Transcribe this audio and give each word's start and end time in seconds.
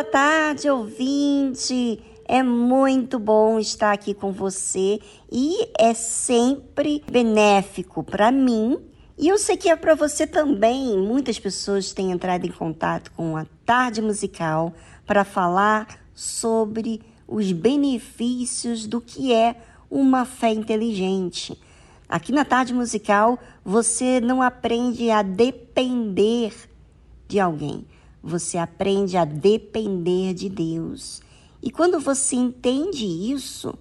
Boa 0.00 0.10
tarde, 0.10 0.70
ouvinte. 0.70 2.02
É 2.24 2.42
muito 2.42 3.18
bom 3.18 3.58
estar 3.58 3.92
aqui 3.92 4.14
com 4.14 4.32
você 4.32 4.98
e 5.30 5.68
é 5.78 5.92
sempre 5.92 7.04
benéfico 7.12 8.02
para 8.02 8.32
mim. 8.32 8.78
E 9.18 9.28
eu 9.28 9.36
sei 9.36 9.58
que 9.58 9.68
é 9.68 9.76
para 9.76 9.94
você 9.94 10.26
também. 10.26 10.96
Muitas 10.96 11.38
pessoas 11.38 11.92
têm 11.92 12.12
entrado 12.12 12.46
em 12.46 12.50
contato 12.50 13.12
com 13.12 13.36
a 13.36 13.44
tarde 13.66 14.00
musical 14.00 14.72
para 15.04 15.22
falar 15.22 15.86
sobre 16.14 17.02
os 17.28 17.52
benefícios 17.52 18.86
do 18.86 19.02
que 19.02 19.34
é 19.34 19.54
uma 19.90 20.24
fé 20.24 20.50
inteligente. 20.50 21.60
Aqui 22.08 22.32
na 22.32 22.46
tarde 22.46 22.72
musical, 22.72 23.38
você 23.62 24.18
não 24.18 24.40
aprende 24.40 25.10
a 25.10 25.20
depender 25.20 26.54
de 27.28 27.38
alguém 27.38 27.84
você 28.22 28.58
aprende 28.58 29.16
a 29.16 29.24
depender 29.24 30.34
de 30.34 30.48
Deus. 30.48 31.22
E 31.62 31.70
quando 31.70 32.00
você 32.00 32.36
entende 32.36 33.04
isso, 33.04 33.74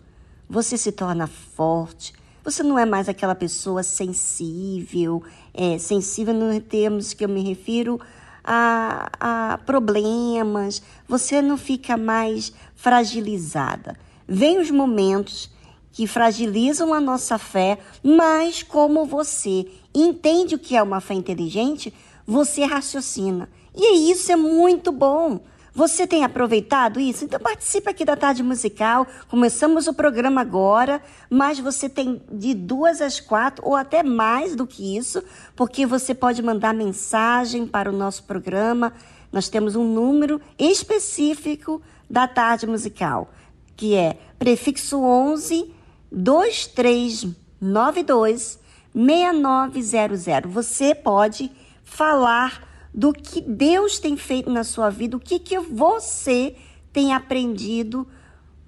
você 0.49 0.77
se 0.77 0.91
torna 0.91 1.27
forte. 1.27 2.13
Você 2.43 2.63
não 2.63 2.79
é 2.79 2.85
mais 2.85 3.07
aquela 3.07 3.35
pessoa 3.35 3.83
sensível, 3.83 5.21
é, 5.53 5.77
sensível 5.77 6.33
no 6.33 6.59
termos 6.59 7.13
que 7.13 7.23
eu 7.23 7.29
me 7.29 7.41
refiro 7.41 7.99
a, 8.43 9.09
a 9.19 9.57
problemas. 9.59 10.81
Você 11.07 11.41
não 11.41 11.57
fica 11.57 11.95
mais 11.95 12.53
fragilizada. 12.75 13.97
Vem 14.27 14.59
os 14.59 14.71
momentos 14.71 15.49
que 15.91 16.07
fragilizam 16.07 16.93
a 16.93 16.99
nossa 17.01 17.37
fé, 17.37 17.79
mas 18.03 18.63
como 18.63 19.05
você 19.05 19.67
entende 19.93 20.55
o 20.55 20.59
que 20.59 20.75
é 20.75 20.81
uma 20.83 21.01
fé 21.01 21.13
inteligente, 21.13 21.93
você 22.25 22.63
raciocina. 22.63 23.49
E 23.75 24.11
isso 24.11 24.31
é 24.31 24.35
muito 24.35 24.91
bom. 24.91 25.39
Você 25.73 26.05
tem 26.05 26.25
aproveitado 26.25 26.99
isso? 26.99 27.23
Então 27.23 27.39
participe 27.39 27.89
aqui 27.89 28.03
da 28.03 28.17
tarde 28.17 28.43
musical. 28.43 29.07
Começamos 29.29 29.87
o 29.87 29.93
programa 29.93 30.41
agora, 30.41 31.01
mas 31.29 31.59
você 31.59 31.87
tem 31.87 32.21
de 32.31 32.53
duas 32.53 33.01
às 33.01 33.19
quatro 33.19 33.65
ou 33.65 33.75
até 33.75 34.03
mais 34.03 34.55
do 34.55 34.67
que 34.67 34.97
isso, 34.97 35.23
porque 35.55 35.85
você 35.85 36.13
pode 36.13 36.41
mandar 36.41 36.73
mensagem 36.73 37.65
para 37.67 37.89
o 37.89 37.95
nosso 37.95 38.23
programa. 38.23 38.91
Nós 39.31 39.47
temos 39.47 39.75
um 39.75 39.83
número 39.83 40.41
específico 40.57 41.81
da 42.09 42.27
tarde 42.27 42.67
musical, 42.67 43.29
que 43.77 43.95
é 43.95 44.17
prefixo 44.39 44.99
11 44.99 45.71
2392 46.11 48.59
6900. 48.93 50.51
Você 50.51 50.95
pode 50.95 51.51
falar 51.83 52.68
do 52.93 53.13
que 53.13 53.41
Deus 53.41 53.99
tem 53.99 54.17
feito 54.17 54.49
na 54.49 54.63
sua 54.63 54.89
vida, 54.89 55.17
o 55.17 55.19
que, 55.19 55.39
que 55.39 55.59
você 55.59 56.55
tem 56.91 57.13
aprendido 57.13 58.07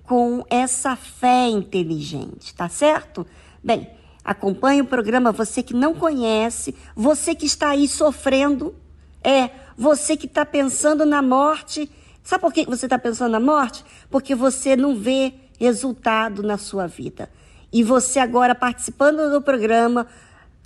com 0.04 0.46
essa 0.50 0.96
fé 0.96 1.48
inteligente, 1.48 2.54
tá 2.54 2.70
certo? 2.70 3.26
Bem, 3.64 3.90
acompanhe 4.24 4.82
o 4.82 4.86
programa, 4.86 5.32
você 5.32 5.64
que 5.64 5.74
não 5.74 5.94
conhece, 5.94 6.76
você 6.96 7.34
que 7.34 7.46
está 7.46 7.70
aí 7.70 7.88
sofrendo, 7.88 8.76
É, 9.24 9.52
você 9.78 10.18
que 10.18 10.26
está 10.26 10.44
pensando 10.44 11.06
na 11.06 11.22
morte. 11.22 11.88
Sabe 12.24 12.42
por 12.42 12.52
que 12.52 12.66
você 12.66 12.88
está 12.88 12.98
pensando 12.98 13.32
na 13.32 13.40
morte? 13.40 13.86
Porque 14.10 14.34
você 14.34 14.76
não 14.76 14.96
vê 14.96 15.34
resultado 15.60 16.42
na 16.42 16.58
sua 16.58 16.88
vida. 16.88 17.30
E 17.72 17.84
você 17.84 18.18
agora 18.18 18.56
participando 18.56 19.30
do 19.30 19.40
programa, 19.40 20.08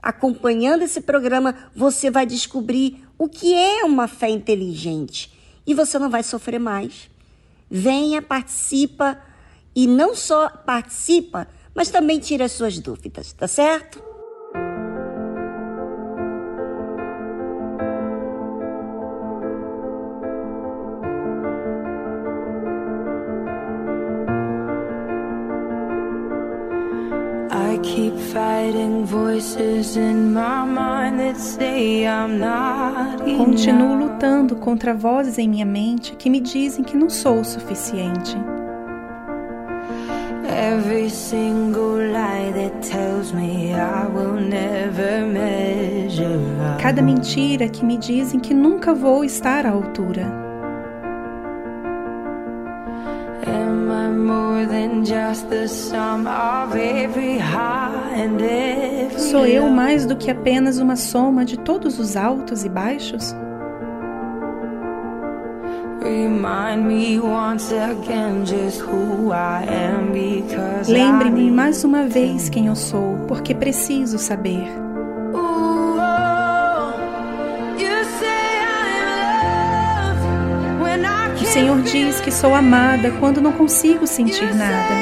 acompanhando 0.02 0.84
esse 0.84 1.02
programa, 1.02 1.54
você 1.76 2.10
vai 2.10 2.26
descobrir 2.26 3.05
o 3.18 3.28
que 3.28 3.54
é 3.54 3.84
uma 3.84 4.08
fé 4.08 4.30
inteligente. 4.30 5.32
E 5.66 5.74
você 5.74 5.98
não 5.98 6.10
vai 6.10 6.24
sofrer 6.24 6.60
mais. 6.60 7.10
Venha, 7.70 8.22
participa 8.22 9.20
e 9.76 9.88
não 9.88 10.16
só 10.16 10.50
participa, 10.50 11.48
mas 11.74 11.90
também 11.90 12.20
tira 12.20 12.46
as 12.46 12.52
suas 12.52 12.80
dúvidas, 12.80 13.34
tá 13.34 13.48
certo? 13.48 14.15
Continuo 33.38 33.96
lutando 33.96 34.56
contra 34.56 34.94
vozes 34.94 35.38
em 35.38 35.48
minha 35.48 35.66
mente 35.66 36.16
que 36.16 36.30
me 36.30 36.40
dizem 36.40 36.84
que 36.84 36.98
não 36.98 37.10
sou 37.10 37.42
o 37.42 37.46
suficiente. 37.46 38.36
Cada 46.82 47.02
mentira 47.02 47.68
que 47.68 47.84
me 47.86 47.98
dizem 47.98 48.40
que 48.40 48.54
nunca 48.54 48.94
vou 48.94 49.24
estar 49.24 49.66
à 49.66 49.72
altura. 49.72 50.45
Sou 59.20 59.46
eu 59.46 59.70
mais 59.70 60.06
do 60.06 60.16
que 60.16 60.32
apenas 60.32 60.80
uma 60.80 60.96
soma 60.96 61.44
de 61.44 61.58
todos 61.58 62.00
os 62.00 62.16
altos 62.16 62.64
e 62.64 62.70
baixos? 62.70 63.36
Lembre-me 70.88 71.52
mais 71.52 71.84
uma 71.84 72.04
vez 72.04 72.48
quem 72.48 72.68
eu 72.68 72.76
sou, 72.76 73.18
porque 73.28 73.56
preciso 73.56 74.18
saber. 74.20 74.85
Senhor 81.56 81.82
diz 81.84 82.20
que 82.20 82.32
sou 82.32 82.54
amada 82.54 83.12
quando 83.18 83.40
não 83.40 83.54
consigo 83.54 84.06
sentir 84.06 84.54
nada. 84.54 84.94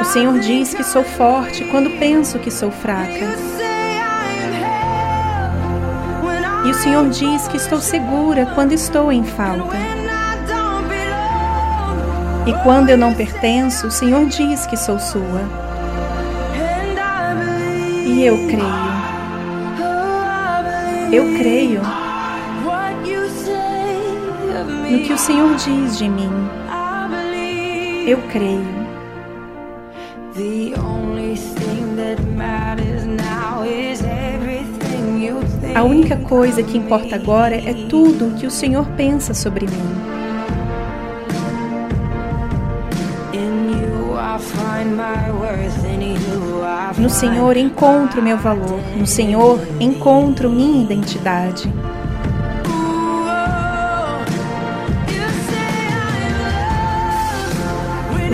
O 0.00 0.04
Senhor 0.04 0.38
diz 0.38 0.72
que 0.72 0.84
sou 0.84 1.02
forte 1.02 1.64
quando 1.64 1.90
penso 1.98 2.38
que 2.38 2.48
sou 2.48 2.70
fraca. 2.70 3.26
E 6.64 6.70
o 6.70 6.74
Senhor 6.74 7.08
diz 7.08 7.48
que 7.48 7.56
estou 7.56 7.80
segura 7.80 8.46
quando 8.54 8.70
estou 8.70 9.10
em 9.10 9.24
falta. 9.24 9.76
E 12.46 12.52
quando 12.62 12.90
eu 12.90 12.96
não 12.96 13.12
pertenço, 13.14 13.88
o 13.88 13.90
Senhor 13.90 14.26
diz 14.26 14.64
que 14.64 14.76
sou 14.76 15.00
sua. 15.00 15.42
E 18.06 18.22
eu 18.24 18.36
creio. 18.46 18.88
Eu 21.10 21.36
creio 21.36 22.07
no 24.90 25.00
que 25.00 25.12
o 25.12 25.18
Senhor 25.18 25.54
diz 25.56 25.98
de 25.98 26.08
mim. 26.08 26.30
Eu 28.06 28.18
creio. 28.32 28.78
A 35.74 35.82
única 35.82 36.16
coisa 36.16 36.62
que 36.62 36.78
importa 36.78 37.16
agora 37.16 37.56
é 37.56 37.86
tudo 37.88 38.28
o 38.28 38.34
que 38.34 38.46
o 38.46 38.50
Senhor 38.50 38.86
pensa 38.96 39.34
sobre 39.34 39.66
mim. 39.66 40.18
No 46.96 47.10
Senhor 47.10 47.56
encontro 47.56 48.22
meu 48.22 48.38
valor, 48.38 48.80
no 48.96 49.06
Senhor 49.06 49.60
encontro 49.78 50.48
minha 50.50 50.82
identidade. 50.82 51.70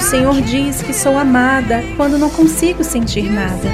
Senhor 0.05 0.39
diz 0.43 0.83
que 0.83 0.93
sou 0.93 1.19
amada 1.19 1.83
quando 1.97 2.19
não 2.19 2.29
consigo 2.29 2.85
sentir 2.85 3.33
nada. 3.33 3.71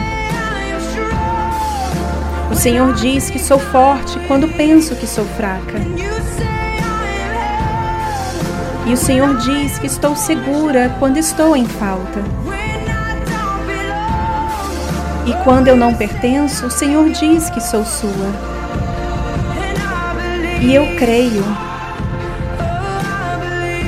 O 2.49 2.55
Senhor 2.55 2.94
diz 2.94 3.29
que 3.29 3.38
sou 3.38 3.59
forte 3.59 4.17
quando 4.29 4.47
penso 4.56 4.94
que 4.94 5.09
sou 5.09 5.25
fraca. 5.25 5.79
E 8.87 8.93
o 8.93 8.97
Senhor 8.97 9.37
diz 9.38 9.77
que 9.81 9.87
estou 9.87 10.15
segura 10.15 10.94
quando 11.00 11.17
estou 11.17 11.56
em 11.56 11.67
falta. 11.67 12.21
E 15.26 15.35
quando 15.43 15.67
eu 15.67 15.76
não 15.76 15.94
pertenço, 15.94 16.67
o 16.67 16.71
Senhor 16.71 17.11
diz 17.11 17.50
que 17.50 17.61
sou 17.61 17.85
sua. 17.85 18.31
E 20.62 20.73
eu 20.73 20.97
creio. 20.97 21.44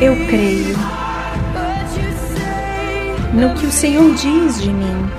Eu 0.01 0.17
creio 0.27 1.02
no 3.33 3.55
que 3.55 3.67
o 3.67 3.73
Senhor 3.73 4.15
diz 4.15 4.61
de 4.61 4.71
mim. 4.71 5.11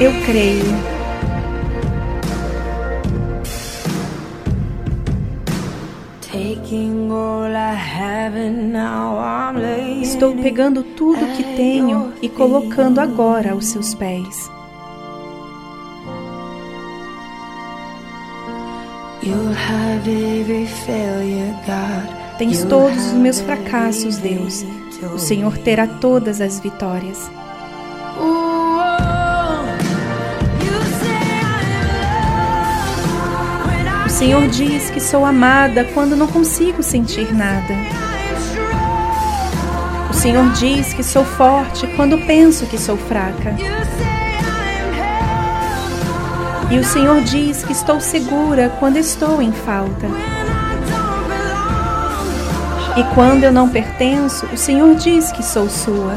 Eu 0.00 0.12
creio. 0.24 1.00
Estou 10.02 10.36
pegando 10.36 10.82
tudo 10.82 11.34
que 11.36 11.42
tenho 11.56 12.12
e 12.22 12.28
colocando 12.28 13.00
agora 13.00 13.52
aos 13.52 13.66
seus 13.66 13.94
pés. 13.94 14.50
Tens 22.38 22.64
todos 22.64 23.06
os 23.06 23.12
meus 23.12 23.40
fracassos, 23.40 24.18
Deus 24.18 24.64
o 25.02 25.18
Senhor 25.18 25.56
terá 25.58 25.86
todas 25.86 26.40
as 26.40 26.60
vitórias. 26.60 27.30
O 34.04 34.08
Senhor 34.08 34.48
diz 34.48 34.90
que 34.90 35.00
sou 35.00 35.24
amada 35.24 35.84
quando 35.94 36.14
não 36.14 36.26
consigo 36.26 36.82
sentir 36.82 37.32
nada. 37.34 37.74
O 40.10 40.12
Senhor 40.12 40.50
diz 40.52 40.92
que 40.92 41.02
sou 41.02 41.24
forte 41.24 41.86
quando 41.96 42.18
penso 42.26 42.66
que 42.66 42.76
sou 42.76 42.98
fraca. 42.98 43.56
E 46.70 46.78
o 46.78 46.84
Senhor 46.84 47.22
diz 47.22 47.64
que 47.64 47.72
estou 47.72 48.00
segura 48.00 48.68
quando 48.78 48.96
estou 48.98 49.40
em 49.40 49.50
falta. 49.52 50.06
E 52.96 53.04
quando 53.14 53.44
eu 53.44 53.52
não 53.52 53.68
pertenço, 53.68 54.46
o 54.46 54.56
Senhor 54.56 54.94
diz 54.96 55.30
que 55.30 55.42
sou 55.42 55.68
sua. 55.70 56.12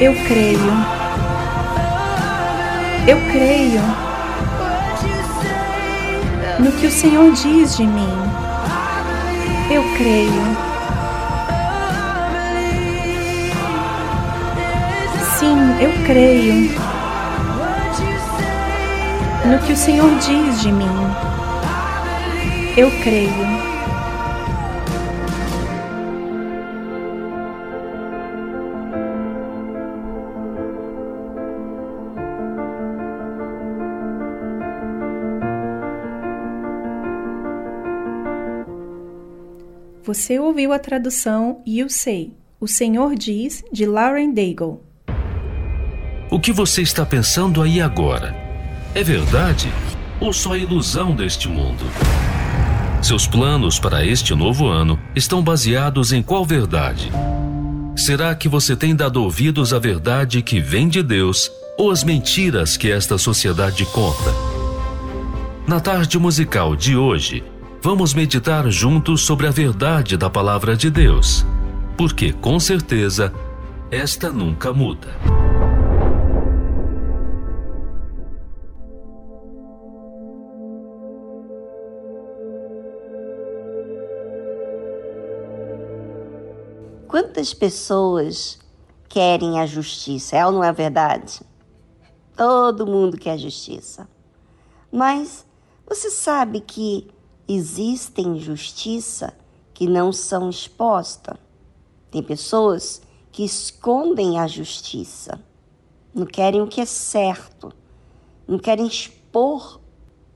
Eu 0.00 0.14
creio. 0.26 0.96
Eu 3.08 3.18
creio 3.30 3.82
no 6.60 6.72
que 6.72 6.86
o 6.86 6.90
Senhor 6.90 7.32
diz 7.32 7.76
de 7.76 7.86
mim. 7.86 8.16
Eu 9.70 9.82
creio. 9.96 10.56
Sim, 15.38 15.56
eu 15.80 15.92
creio 16.06 16.70
no 19.44 19.58
que 19.58 19.72
o 19.72 19.76
Senhor 19.76 20.10
diz 20.18 20.60
de 20.60 20.72
mim. 20.72 21.14
Eu 22.76 22.90
creio. 23.02 23.75
Você 40.06 40.38
ouviu 40.38 40.72
a 40.72 40.78
tradução 40.78 41.60
You 41.66 41.90
Say, 41.90 42.32
O 42.60 42.68
Senhor 42.68 43.16
Diz, 43.16 43.64
de 43.72 43.84
Lauren 43.86 44.32
Daigle. 44.32 44.80
O 46.30 46.38
que 46.38 46.52
você 46.52 46.80
está 46.80 47.04
pensando 47.04 47.60
aí 47.60 47.80
agora? 47.80 48.32
É 48.94 49.02
verdade 49.02 49.68
ou 50.20 50.32
só 50.32 50.56
ilusão 50.56 51.12
deste 51.12 51.48
mundo? 51.48 51.84
Seus 53.02 53.26
planos 53.26 53.80
para 53.80 54.06
este 54.06 54.32
novo 54.32 54.68
ano 54.68 54.96
estão 55.12 55.42
baseados 55.42 56.12
em 56.12 56.22
qual 56.22 56.44
verdade? 56.44 57.10
Será 57.96 58.32
que 58.36 58.48
você 58.48 58.76
tem 58.76 58.94
dado 58.94 59.20
ouvidos 59.20 59.74
à 59.74 59.80
verdade 59.80 60.40
que 60.40 60.60
vem 60.60 60.88
de 60.88 61.02
Deus 61.02 61.50
ou 61.76 61.90
às 61.90 62.04
mentiras 62.04 62.76
que 62.76 62.92
esta 62.92 63.18
sociedade 63.18 63.84
conta? 63.86 64.32
Na 65.66 65.80
tarde 65.80 66.16
musical 66.16 66.76
de 66.76 66.96
hoje, 66.96 67.42
vamos 67.86 68.12
meditar 68.12 68.68
juntos 68.68 69.24
sobre 69.24 69.46
a 69.46 69.50
verdade 69.52 70.16
da 70.16 70.28
palavra 70.28 70.76
de 70.76 70.90
Deus, 70.90 71.46
porque 71.96 72.32
com 72.32 72.58
certeza 72.58 73.32
esta 73.92 74.28
nunca 74.28 74.72
muda. 74.72 75.06
Quantas 87.06 87.54
pessoas 87.54 88.58
querem 89.08 89.60
a 89.60 89.66
justiça? 89.66 90.34
É 90.34 90.44
ou 90.44 90.50
não 90.50 90.64
é 90.64 90.72
verdade? 90.72 91.40
Todo 92.36 92.84
mundo 92.84 93.16
quer 93.16 93.38
justiça. 93.38 94.08
Mas 94.90 95.46
você 95.88 96.10
sabe 96.10 96.58
que 96.58 97.14
existem 97.48 98.38
justiça 98.38 99.36
que 99.72 99.86
não 99.86 100.12
são 100.12 100.50
expostas? 100.50 101.36
Tem 102.10 102.22
pessoas 102.22 103.02
que 103.30 103.44
escondem 103.44 104.38
a 104.38 104.46
justiça, 104.46 105.40
não 106.14 106.24
querem 106.24 106.62
o 106.62 106.66
que 106.66 106.80
é 106.80 106.86
certo, 106.86 107.72
não 108.48 108.58
querem 108.58 108.86
expor 108.86 109.80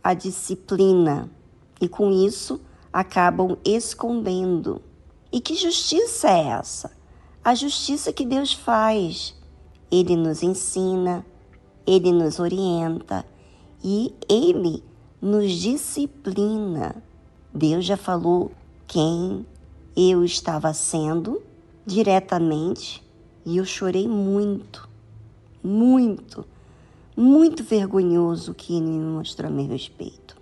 a 0.02 0.14
disciplina 0.14 1.30
e 1.80 1.88
com 1.88 2.10
isso 2.10 2.60
acabam 2.92 3.56
escondendo 3.64 4.82
e 5.32 5.40
que 5.40 5.54
justiça 5.54 6.28
é 6.28 6.48
essa? 6.48 6.90
A 7.44 7.54
justiça 7.54 8.12
que 8.12 8.26
Deus 8.26 8.52
faz. 8.52 9.34
Ele 9.90 10.16
nos 10.16 10.42
ensina, 10.42 11.24
ele 11.86 12.10
nos 12.12 12.40
orienta 12.40 13.24
e 13.82 14.12
ele 14.28 14.82
nos 15.20 15.52
disciplina. 15.52 17.02
Deus 17.52 17.84
já 17.84 17.96
falou 17.96 18.52
quem 18.86 19.44
eu 19.96 20.24
estava 20.24 20.72
sendo 20.72 21.42
diretamente 21.84 23.02
e 23.44 23.56
eu 23.56 23.64
chorei 23.64 24.08
muito, 24.08 24.88
muito, 25.62 26.46
muito 27.16 27.62
vergonhoso 27.64 28.54
que 28.54 28.74
ele 28.74 28.86
me 28.86 29.04
mostrou 29.04 29.50
a 29.50 29.52
meu 29.52 29.66
respeito. 29.66 30.36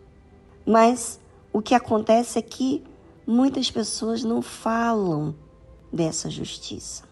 Mas 0.67 1.19
o 1.53 1.63
que 1.63 1.75
acontece 1.75 2.39
é 2.39 2.43
que 2.43 2.85
muitas 3.27 3.71
pessoas 3.71 4.23
não 4.23 4.43
falam 4.43 5.35
dessa 5.93 6.31
justiça, 6.31 7.05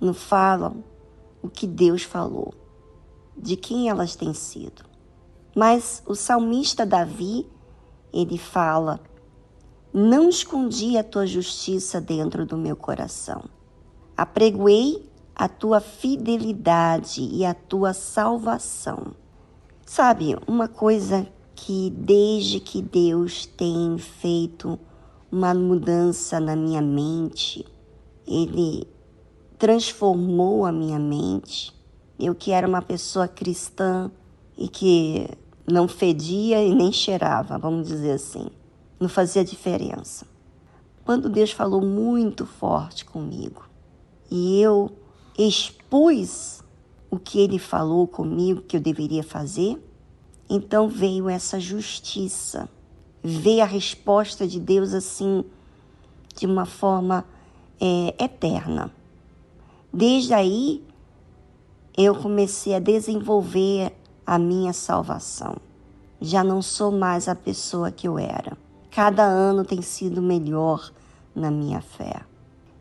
não 0.00 0.12
falam 0.12 0.82
o 1.42 1.48
que 1.48 1.66
Deus 1.66 2.02
falou, 2.02 2.52
de 3.36 3.56
quem 3.56 3.88
elas 3.88 4.16
têm 4.16 4.34
sido. 4.34 4.84
Mas 5.56 6.02
o 6.06 6.14
salmista 6.14 6.84
Davi, 6.84 7.46
ele 8.12 8.36
fala: 8.36 9.00
Não 9.90 10.28
escondi 10.28 10.98
a 10.98 11.02
tua 11.02 11.26
justiça 11.26 11.98
dentro 11.98 12.44
do 12.44 12.58
meu 12.58 12.76
coração. 12.76 13.44
Apregoei 14.14 15.10
a 15.34 15.48
tua 15.48 15.80
fidelidade 15.80 17.22
e 17.32 17.42
a 17.42 17.54
tua 17.54 17.94
salvação. 17.94 19.14
Sabe, 19.86 20.36
uma 20.46 20.68
coisa 20.68 21.26
que 21.54 21.88
desde 21.88 22.60
que 22.60 22.82
Deus 22.82 23.46
tem 23.46 23.96
feito 23.96 24.78
uma 25.32 25.54
mudança 25.54 26.38
na 26.38 26.54
minha 26.54 26.82
mente. 26.82 27.64
Ele 28.26 28.86
transformou 29.58 30.66
a 30.66 30.72
minha 30.72 30.98
mente. 30.98 31.74
Eu 32.18 32.34
que 32.34 32.52
era 32.52 32.68
uma 32.68 32.82
pessoa 32.82 33.26
cristã 33.26 34.10
e 34.56 34.68
que 34.68 35.28
não 35.66 35.88
fedia 35.88 36.62
e 36.62 36.74
nem 36.74 36.92
cheirava, 36.92 37.58
vamos 37.58 37.88
dizer 37.88 38.12
assim. 38.12 38.46
Não 39.00 39.08
fazia 39.08 39.44
diferença. 39.44 40.26
Quando 41.04 41.28
Deus 41.28 41.50
falou 41.50 41.82
muito 41.82 42.46
forte 42.46 43.04
comigo 43.04 43.64
e 44.30 44.60
eu 44.60 44.90
expus 45.38 46.62
o 47.10 47.18
que 47.18 47.40
ele 47.40 47.58
falou 47.58 48.06
comigo 48.06 48.62
que 48.62 48.76
eu 48.76 48.80
deveria 48.80 49.22
fazer, 49.22 49.80
então 50.48 50.88
veio 50.88 51.28
essa 51.28 51.60
justiça 51.60 52.68
ver 53.22 53.60
a 53.60 53.64
resposta 53.64 54.46
de 54.46 54.60
Deus 54.60 54.94
assim, 54.94 55.44
de 56.36 56.46
uma 56.46 56.64
forma 56.64 57.24
é, 57.80 58.24
eterna. 58.24 58.92
Desde 59.92 60.32
aí, 60.32 60.84
eu 61.96 62.14
comecei 62.14 62.74
a 62.74 62.78
desenvolver 62.78 63.92
a 64.26 64.38
minha 64.38 64.72
salvação. 64.72 65.56
Já 66.20 66.42
não 66.42 66.60
sou 66.60 66.90
mais 66.90 67.28
a 67.28 67.34
pessoa 67.34 67.92
que 67.92 68.08
eu 68.08 68.18
era. 68.18 68.56
Cada 68.90 69.22
ano 69.22 69.64
tem 69.64 69.80
sido 69.82 70.20
melhor 70.20 70.90
na 71.34 71.50
minha 71.50 71.80
fé. 71.80 72.22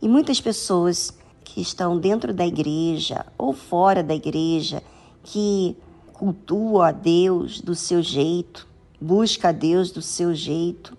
E 0.02 0.08
muitas 0.08 0.42
pessoas 0.42 1.14
que 1.44 1.62
estão 1.62 1.98
dentro 1.98 2.34
da 2.34 2.46
igreja 2.46 3.26
ou 3.38 3.54
fora 3.54 4.02
da 4.02 4.16
igreja, 4.16 4.82
que 5.24 5.78
cultuam 6.14 6.82
a 6.82 6.92
Deus 6.92 7.62
do 7.62 7.76
seu 7.76 8.02
jeito, 8.02 8.68
busca 9.00 9.50
a 9.50 9.52
Deus 9.52 9.92
do 9.92 10.02
seu 10.02 10.34
jeito, 10.34 10.98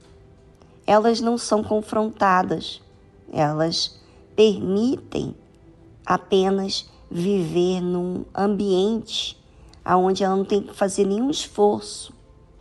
elas 0.87 1.21
não 1.21 1.37
são 1.37 1.65
confrontadas, 1.65 2.81
elas 3.33 3.99
permitem 4.37 5.35
apenas 6.05 6.89
viver 7.11 7.81
num 7.81 8.25
ambiente 8.35 9.37
onde 9.95 10.25
ela 10.25 10.35
não 10.35 10.45
tem 10.45 10.63
que 10.63 10.75
fazer 10.75 11.05
nenhum 11.05 11.31
esforço. 11.31 12.13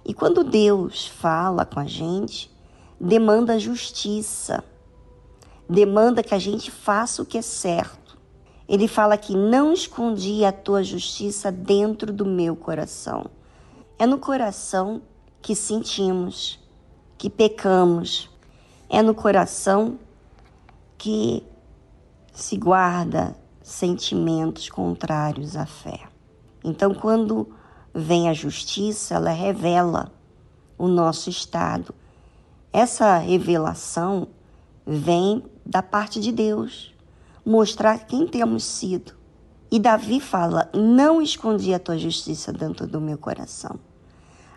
E 0.04 0.14
quando 0.14 0.44
Deus 0.44 1.08
fala 1.08 1.66
com 1.66 1.80
a 1.80 1.86
gente, 1.86 2.52
demanda 3.00 3.58
justiça, 3.58 4.64
demanda 5.68 6.22
que 6.22 6.36
a 6.36 6.40
gente 6.40 6.70
faça 6.70 7.22
o 7.22 7.26
que 7.26 7.38
é 7.38 7.42
certo. 7.42 8.18
Ele 8.68 8.88
fala 8.88 9.18
que 9.18 9.36
não 9.36 9.74
escondi 9.74 10.44
a 10.44 10.52
tua 10.52 10.84
justiça 10.84 11.52
dentro 11.52 12.12
do 12.12 12.26
meu 12.26 12.56
coração. 12.56 13.26
É 13.98 14.06
no 14.06 14.18
coração 14.18 15.02
que 15.42 15.56
sentimos, 15.56 16.60
que 17.18 17.30
pecamos. 17.30 18.30
É 18.90 19.02
no 19.02 19.16
coração 19.16 20.00
que 20.98 21.44
se 22.34 22.58
guarda 22.58 23.36
sentimentos 23.62 24.70
contrários 24.70 25.56
à 25.56 25.66
fé. 25.66 26.15
Então, 26.66 26.94
quando 26.94 27.48
vem 27.94 28.28
a 28.28 28.34
justiça, 28.34 29.16
ela 29.16 29.30
revela 29.30 30.12
o 30.78 30.88
nosso 30.88 31.30
estado. 31.30 31.96
Essa 32.74 33.18
revelação 33.18 34.28
vem 34.86 35.44
da 35.66 35.82
parte 35.82 36.20
de 36.20 36.32
Deus, 36.32 36.94
mostrar 37.46 38.00
quem 38.00 38.28
temos 38.28 38.64
sido. 38.64 39.14
E 39.72 39.80
Davi 39.80 40.20
fala: 40.20 40.70
Não 40.74 41.22
escondi 41.22 41.74
a 41.74 41.80
tua 41.80 41.98
justiça 41.98 42.52
dentro 42.52 42.86
do 42.86 43.00
meu 43.00 43.18
coração 43.18 43.80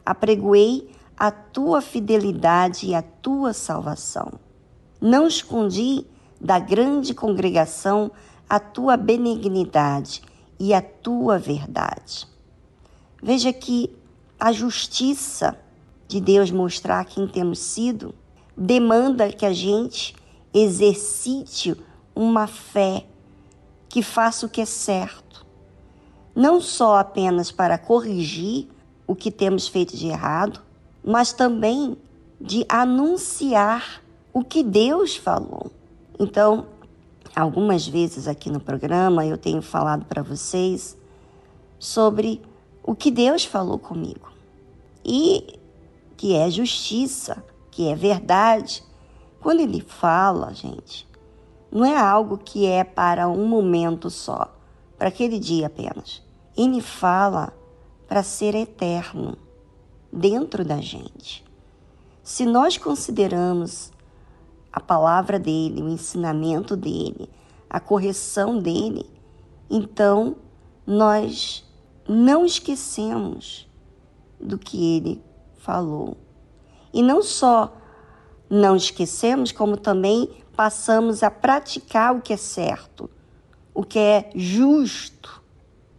apregoei 0.09 0.89
a 1.15 1.31
tua 1.31 1.83
fidelidade 1.83 2.87
e 2.87 2.95
a 2.95 3.03
tua 3.03 3.53
salvação. 3.53 4.33
Não 4.99 5.27
escondi 5.27 6.07
da 6.41 6.59
grande 6.59 7.13
congregação 7.13 8.11
a 8.49 8.59
tua 8.59 8.97
benignidade 8.97 10.23
e 10.59 10.75
a 10.75 10.83
tua 10.83 11.39
verdade. 11.39 12.27
Veja 13.23 13.53
que 13.53 13.95
a 14.39 14.53
justiça 14.53 15.59
de 16.07 16.21
Deus 16.21 16.51
mostrar 16.51 17.05
quem 17.05 17.27
temos 17.27 17.59
sido 17.59 18.15
demanda 18.57 19.31
que 19.33 19.47
a 19.47 19.53
gente 19.53 20.15
exercite 20.53 21.77
uma 22.15 22.47
fé 22.47 23.07
que 23.89 24.03
faça 24.03 24.47
o 24.47 24.49
que 24.49 24.61
é 24.61 24.65
certo, 24.65 25.47
não 26.35 26.61
só 26.61 26.99
apenas 26.99 27.51
para 27.51 27.79
corrigir 27.79 28.69
o 29.07 29.15
que 29.15 29.31
temos 29.31 29.69
feito 29.69 29.97
de 29.97 30.09
errado, 30.09 30.61
mas 31.05 31.33
também 31.33 31.97
de 32.41 32.65
anunciar 32.69 34.03
o 34.33 34.45
que 34.45 34.63
Deus 34.63 35.17
falou. 35.17 35.71
Então, 36.19 36.67
algumas 37.35 37.87
vezes 37.87 38.27
aqui 38.27 38.51
no 38.51 38.61
programa 38.61 39.27
eu 39.27 39.39
tenho 39.39 39.63
falado 39.63 40.05
para 40.05 40.23
vocês 40.23 40.97
sobre 41.79 42.43
o 42.83 42.95
que 42.95 43.11
Deus 43.11 43.45
falou 43.45 43.79
comigo. 43.79 44.33
E 45.05 45.59
que 46.17 46.35
é 46.35 46.51
justiça, 46.51 47.45
que 47.71 47.89
é 47.89 47.95
verdade. 47.95 48.83
Quando 49.41 49.61
ele 49.61 49.81
fala, 49.81 50.53
gente, 50.53 51.07
não 51.71 51.85
é 51.85 51.97
algo 51.97 52.39
que 52.39 52.67
é 52.67 52.83
para 52.83 53.29
um 53.29 53.47
momento 53.47 54.11
só, 54.11 54.53
para 54.99 55.09
aquele 55.09 55.39
dia 55.39 55.67
apenas. 55.67 56.23
Ele 56.57 56.81
fala 56.81 57.53
para 58.09 58.23
ser 58.23 58.55
eterno. 58.55 59.37
dentro 60.11 60.65
da 60.65 60.81
gente. 60.81 61.45
Se 62.23 62.47
nós 62.47 62.79
consideramos 62.79 63.93
a 64.79 64.81
palavra 64.81 65.41
dele, 65.41 65.83
o 65.83 65.89
ensinamento 65.89 66.77
dele, 66.77 67.29
a 67.69 67.81
correção 67.81 68.59
dele, 68.59 69.05
então 69.69 70.37
nós 70.87 71.65
não 72.09 72.47
esquecemos 72.47 73.69
do 74.41 74.57
que 74.57 74.97
ele 74.97 75.23
falou. 75.57 76.17
E 76.93 77.03
não 77.03 77.23
só 77.23 77.77
não 78.49 78.77
esquecemos, 78.77 79.51
como 79.51 79.77
também 79.77 80.31
passamos 80.57 81.25
a 81.25 81.31
praticar 81.31 82.15
o 82.15 82.23
que 82.23 82.33
é 82.33 82.37
certo, 82.37 83.11
o 83.75 83.83
que 83.83 83.99
é 83.99 84.31
justo. 84.35 85.43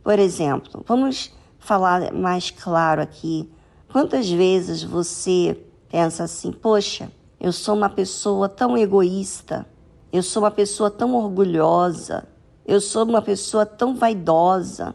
Por 0.01 0.17
exemplo, 0.17 0.83
vamos 0.87 1.33
falar 1.59 2.13
mais 2.13 2.49
claro 2.49 3.01
aqui. 3.01 3.51
Quantas 3.91 4.29
vezes 4.29 4.81
você 4.81 5.61
pensa 5.89 6.23
assim, 6.23 6.51
poxa, 6.51 7.11
eu 7.39 7.51
sou 7.51 7.75
uma 7.75 7.89
pessoa 7.89 8.49
tão 8.49 8.77
egoísta, 8.77 9.65
eu 10.11 10.21
sou 10.21 10.43
uma 10.43 10.51
pessoa 10.51 10.91
tão 10.91 11.15
orgulhosa, 11.15 12.27
eu 12.65 12.81
sou 12.81 13.03
uma 13.05 13.21
pessoa 13.21 13.65
tão 13.65 13.95
vaidosa, 13.95 14.93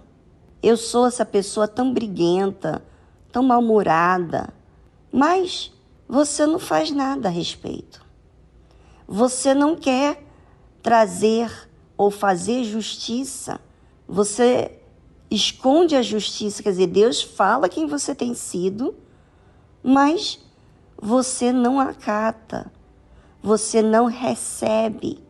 eu 0.63 0.77
sou 0.77 1.07
essa 1.07 1.25
pessoa 1.25 1.67
tão 1.67 1.93
briguenta, 1.93 2.83
tão 3.33 3.43
mal-humorada, 3.43 4.53
mas 5.11 5.73
você 6.09 6.47
não 6.47 6.59
faz 6.59 6.91
nada 6.91 7.29
a 7.29 7.31
respeito. 7.31 8.05
Você 9.07 9.55
não 9.55 9.77
quer 9.77 10.25
trazer 10.83 11.51
ou 11.97 12.11
fazer 12.11 12.65
justiça. 12.65 13.61
Você 14.07 14.79
esconde 15.31 15.97
a 15.97 16.03
justiça, 16.03 16.63
quer 16.63 16.71
dizer, 16.71 16.87
Deus 16.89 17.23
fala 17.23 17.69
quem 17.69 17.87
você 17.87 18.15
tem 18.15 18.35
sido, 18.35 18.95
mas 19.83 20.44
você 21.01 21.53
não 21.53 21.81
acata, 21.81 22.73
você 23.43 23.83
não 23.83 24.07
recebe. 24.07 25.23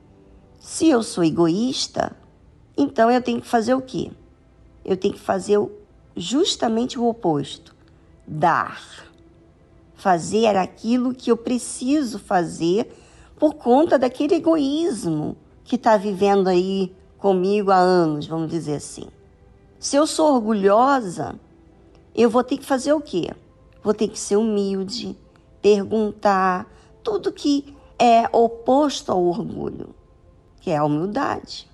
Se 0.58 0.88
eu 0.88 1.02
sou 1.02 1.24
egoísta, 1.24 2.16
então 2.76 3.10
eu 3.10 3.22
tenho 3.22 3.40
que 3.40 3.46
fazer 3.46 3.74
o 3.74 3.82
quê? 3.82 4.10
Eu 4.84 4.96
tenho 4.96 5.14
que 5.14 5.20
fazer 5.20 5.58
justamente 6.16 6.98
o 6.98 7.06
oposto: 7.06 7.74
dar. 8.26 9.04
Fazer 9.94 10.56
aquilo 10.56 11.14
que 11.14 11.30
eu 11.30 11.36
preciso 11.36 12.18
fazer 12.18 12.94
por 13.38 13.54
conta 13.54 13.98
daquele 13.98 14.34
egoísmo 14.34 15.36
que 15.64 15.76
está 15.76 15.96
vivendo 15.96 16.48
aí 16.48 16.94
comigo 17.16 17.70
há 17.70 17.78
anos, 17.78 18.26
vamos 18.26 18.50
dizer 18.50 18.76
assim. 18.76 19.06
Se 19.78 19.96
eu 19.96 20.06
sou 20.06 20.34
orgulhosa, 20.34 21.38
eu 22.14 22.28
vou 22.28 22.44
ter 22.44 22.58
que 22.58 22.64
fazer 22.66 22.92
o 22.92 23.00
quê? 23.00 23.30
Vou 23.82 23.94
ter 23.94 24.08
que 24.08 24.18
ser 24.18 24.36
humilde, 24.36 25.16
perguntar, 25.64 26.70
tudo 27.02 27.32
que 27.32 27.74
é 27.98 28.28
oposto 28.30 29.10
ao 29.10 29.24
orgulho, 29.24 29.94
que 30.60 30.70
é 30.70 30.76
a 30.76 30.84
humildade. 30.84 31.66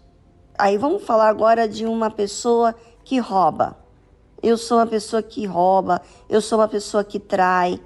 Aí 0.56 0.78
vamos 0.78 1.02
falar 1.02 1.28
agora 1.28 1.68
de 1.68 1.84
uma 1.84 2.08
pessoa 2.08 2.72
que 3.02 3.18
rouba. 3.18 3.76
Eu 4.40 4.56
sou 4.56 4.78
uma 4.78 4.86
pessoa 4.86 5.20
que 5.24 5.44
rouba, 5.44 6.00
eu 6.28 6.40
sou 6.40 6.60
uma 6.60 6.68
pessoa 6.68 7.02
que 7.02 7.18
trai. 7.18 7.80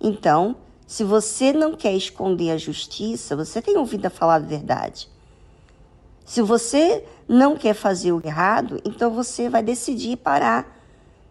Então, 0.00 0.56
se 0.86 1.04
você 1.04 1.52
não 1.52 1.74
quer 1.74 1.92
esconder 1.92 2.52
a 2.52 2.56
justiça, 2.56 3.36
você 3.36 3.60
tem 3.60 3.76
ouvido 3.76 4.06
a 4.06 4.10
falar 4.10 4.36
a 4.36 4.38
verdade. 4.38 5.10
Se 6.24 6.40
você 6.40 7.04
não 7.28 7.54
quer 7.54 7.74
fazer 7.74 8.12
o 8.12 8.22
errado, 8.24 8.80
então 8.82 9.10
você 9.10 9.50
vai 9.50 9.62
decidir 9.62 10.16
parar, 10.16 10.74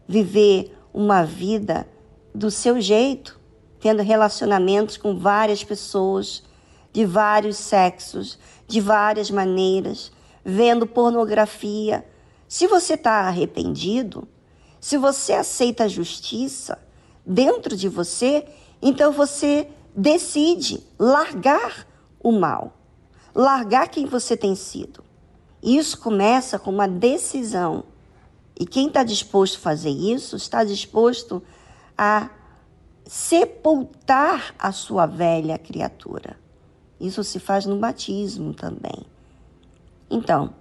viver 0.07 0.77
uma 0.93 1.23
vida 1.23 1.87
do 2.35 2.51
seu 2.51 2.79
jeito, 2.79 3.38
tendo 3.79 4.01
relacionamentos 4.01 4.97
com 4.97 5.17
várias 5.17 5.63
pessoas, 5.63 6.43
de 6.91 7.05
vários 7.05 7.57
sexos, 7.57 8.37
de 8.67 8.81
várias 8.81 9.29
maneiras, 9.31 10.11
vendo 10.43 10.87
pornografia. 10.87 12.05
Se 12.47 12.67
você 12.67 12.95
está 12.95 13.27
arrependido, 13.27 14.27
se 14.79 14.97
você 14.97 15.33
aceita 15.33 15.85
a 15.85 15.87
justiça 15.87 16.79
dentro 17.25 17.75
de 17.75 17.87
você, 17.87 18.45
então 18.81 19.11
você 19.11 19.67
decide 19.95 20.83
largar 20.97 21.87
o 22.21 22.31
mal 22.31 22.79
largar 23.33 23.87
quem 23.87 24.05
você 24.05 24.35
tem 24.35 24.55
sido. 24.55 25.03
Isso 25.61 25.97
começa 25.99 26.57
com 26.57 26.71
uma 26.71 26.87
decisão. 26.87 27.83
E 28.59 28.65
quem 28.65 28.87
está 28.87 29.03
disposto 29.03 29.55
a 29.55 29.61
fazer 29.61 29.89
isso 29.89 30.35
está 30.35 30.63
disposto 30.63 31.41
a 31.97 32.29
sepultar 33.09 34.53
a 34.59 34.71
sua 34.71 35.05
velha 35.05 35.57
criatura. 35.57 36.37
Isso 36.99 37.23
se 37.23 37.39
faz 37.39 37.65
no 37.65 37.77
batismo 37.77 38.53
também. 38.53 39.05
Então, 40.09 40.53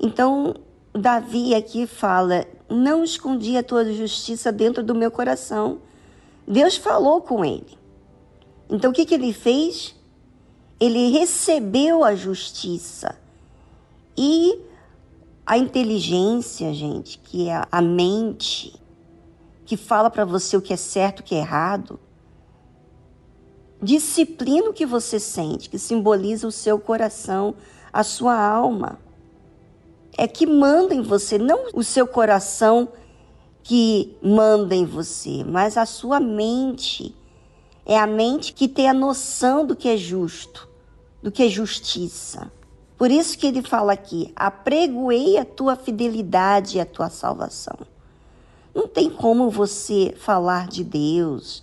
então 0.00 0.54
Davi 0.92 1.54
aqui 1.54 1.86
fala: 1.86 2.46
não 2.68 3.04
escondi 3.04 3.56
a 3.56 3.62
tua 3.62 3.84
justiça 3.92 4.50
dentro 4.50 4.82
do 4.82 4.94
meu 4.94 5.10
coração. 5.10 5.80
Deus 6.48 6.76
falou 6.76 7.20
com 7.20 7.44
ele. 7.44 7.78
Então 8.70 8.90
o 8.90 8.94
que, 8.94 9.04
que 9.04 9.14
ele 9.14 9.32
fez? 9.32 9.94
ele 10.82 11.12
recebeu 11.12 12.02
a 12.02 12.16
justiça. 12.16 13.14
E 14.18 14.58
a 15.46 15.56
inteligência, 15.56 16.74
gente, 16.74 17.18
que 17.18 17.48
é 17.48 17.62
a 17.70 17.80
mente, 17.80 18.74
que 19.72 19.76
fala 19.78 20.10
para 20.10 20.26
você 20.26 20.54
o 20.54 20.60
que 20.60 20.74
é 20.74 20.76
certo, 20.76 21.20
o 21.20 21.22
que 21.22 21.34
é 21.34 21.38
errado, 21.38 21.98
disciplina 23.82 24.68
o 24.68 24.72
que 24.74 24.84
você 24.84 25.18
sente, 25.18 25.70
que 25.70 25.78
simboliza 25.78 26.46
o 26.46 26.52
seu 26.52 26.78
coração, 26.78 27.54
a 27.90 28.04
sua 28.04 28.38
alma. 28.38 28.98
É 30.14 30.28
que 30.28 30.44
manda 30.44 30.94
em 30.94 31.00
você, 31.00 31.38
não 31.38 31.68
o 31.72 31.82
seu 31.82 32.06
coração 32.06 32.90
que 33.62 34.14
manda 34.22 34.74
em 34.74 34.84
você, 34.84 35.42
mas 35.42 35.78
a 35.78 35.86
sua 35.86 36.20
mente. 36.20 37.16
É 37.86 37.98
a 37.98 38.06
mente 38.06 38.52
que 38.52 38.68
tem 38.68 38.90
a 38.90 38.92
noção 38.92 39.64
do 39.64 39.74
que 39.74 39.88
é 39.88 39.96
justo 39.96 40.68
do 41.22 41.32
que 41.32 41.48
justiça. 41.48 42.52
Por 42.98 43.10
isso 43.10 43.38
que 43.38 43.46
ele 43.46 43.62
fala 43.62 43.94
aqui: 43.94 44.30
apregoei 44.36 45.38
a 45.38 45.46
tua 45.46 45.76
fidelidade 45.76 46.76
e 46.76 46.80
a 46.82 46.84
tua 46.84 47.08
salvação. 47.08 47.78
Não 48.74 48.88
tem 48.88 49.10
como 49.10 49.50
você 49.50 50.14
falar 50.16 50.66
de 50.66 50.82
Deus, 50.82 51.62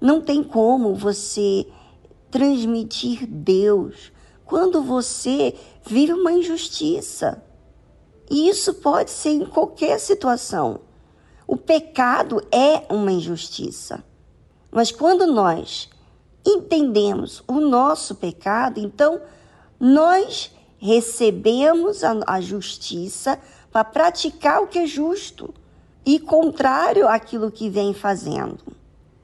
não 0.00 0.20
tem 0.20 0.42
como 0.42 0.94
você 0.94 1.66
transmitir 2.30 3.26
Deus 3.26 4.12
quando 4.44 4.82
você 4.82 5.54
vive 5.86 6.12
uma 6.12 6.32
injustiça. 6.32 7.42
E 8.30 8.48
isso 8.48 8.74
pode 8.74 9.10
ser 9.10 9.30
em 9.30 9.46
qualquer 9.46 9.98
situação. 9.98 10.80
O 11.46 11.56
pecado 11.56 12.42
é 12.50 12.84
uma 12.92 13.12
injustiça. 13.12 14.04
Mas 14.70 14.90
quando 14.90 15.26
nós 15.26 15.88
entendemos 16.44 17.42
o 17.46 17.60
nosso 17.60 18.14
pecado, 18.16 18.80
então 18.80 19.20
nós 19.78 20.50
recebemos 20.78 22.04
a, 22.04 22.20
a 22.26 22.40
justiça 22.40 23.40
para 23.70 23.84
praticar 23.84 24.62
o 24.62 24.66
que 24.66 24.78
é 24.78 24.86
justo 24.86 25.54
e 26.08 26.18
contrário 26.18 27.06
àquilo 27.06 27.50
que 27.50 27.68
vem 27.68 27.92
fazendo. 27.92 28.60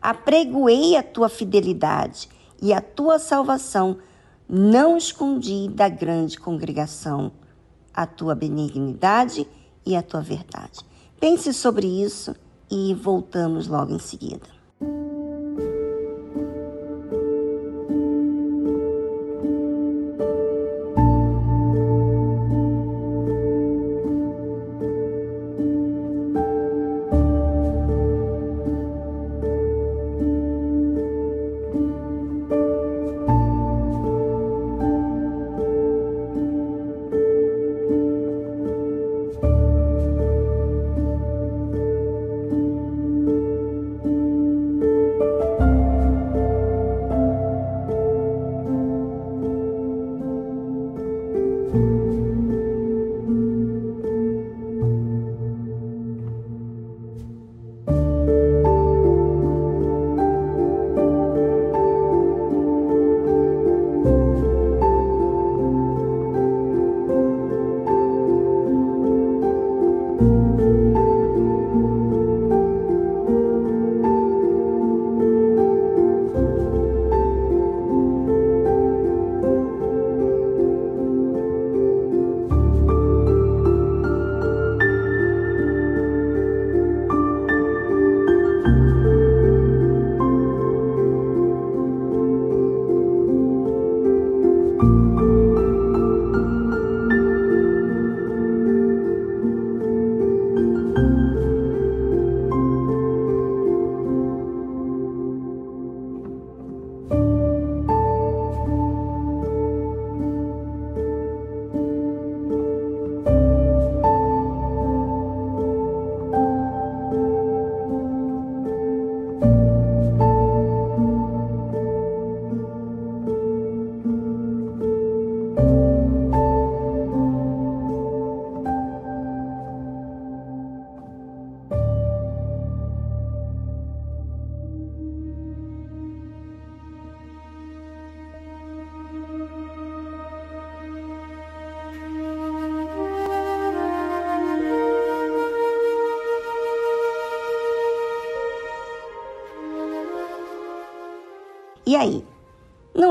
Apregoei 0.03 0.99
a 0.99 1.03
tua 1.03 1.31
fidelidade 1.31 2.29
e 2.61 2.75
a 2.75 2.81
tua 2.83 3.19
salvação, 3.19 3.97
não 4.47 4.95
escondi 4.95 5.67
da 5.67 5.89
grande 5.89 6.39
congregação 6.39 7.33
a 7.95 8.05
tua 8.05 8.35
benignidade 8.35 9.49
e 9.87 9.97
a 9.97 10.03
tua 10.03 10.21
verdade. 10.21 10.85
Pense 11.19 11.55
sobre 11.55 11.87
isso 11.87 12.37
e 12.71 12.93
voltamos 12.93 13.67
logo 13.67 13.95
em 13.95 13.99
seguida. 13.99 14.47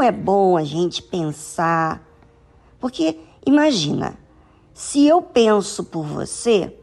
É 0.04 0.12
bom 0.12 0.58
a 0.58 0.64
gente 0.64 1.02
pensar? 1.02 2.02
Porque 2.80 3.20
imagina, 3.46 4.18
se 4.74 5.06
eu 5.06 5.22
penso 5.22 5.84
por 5.84 6.04
você, 6.04 6.78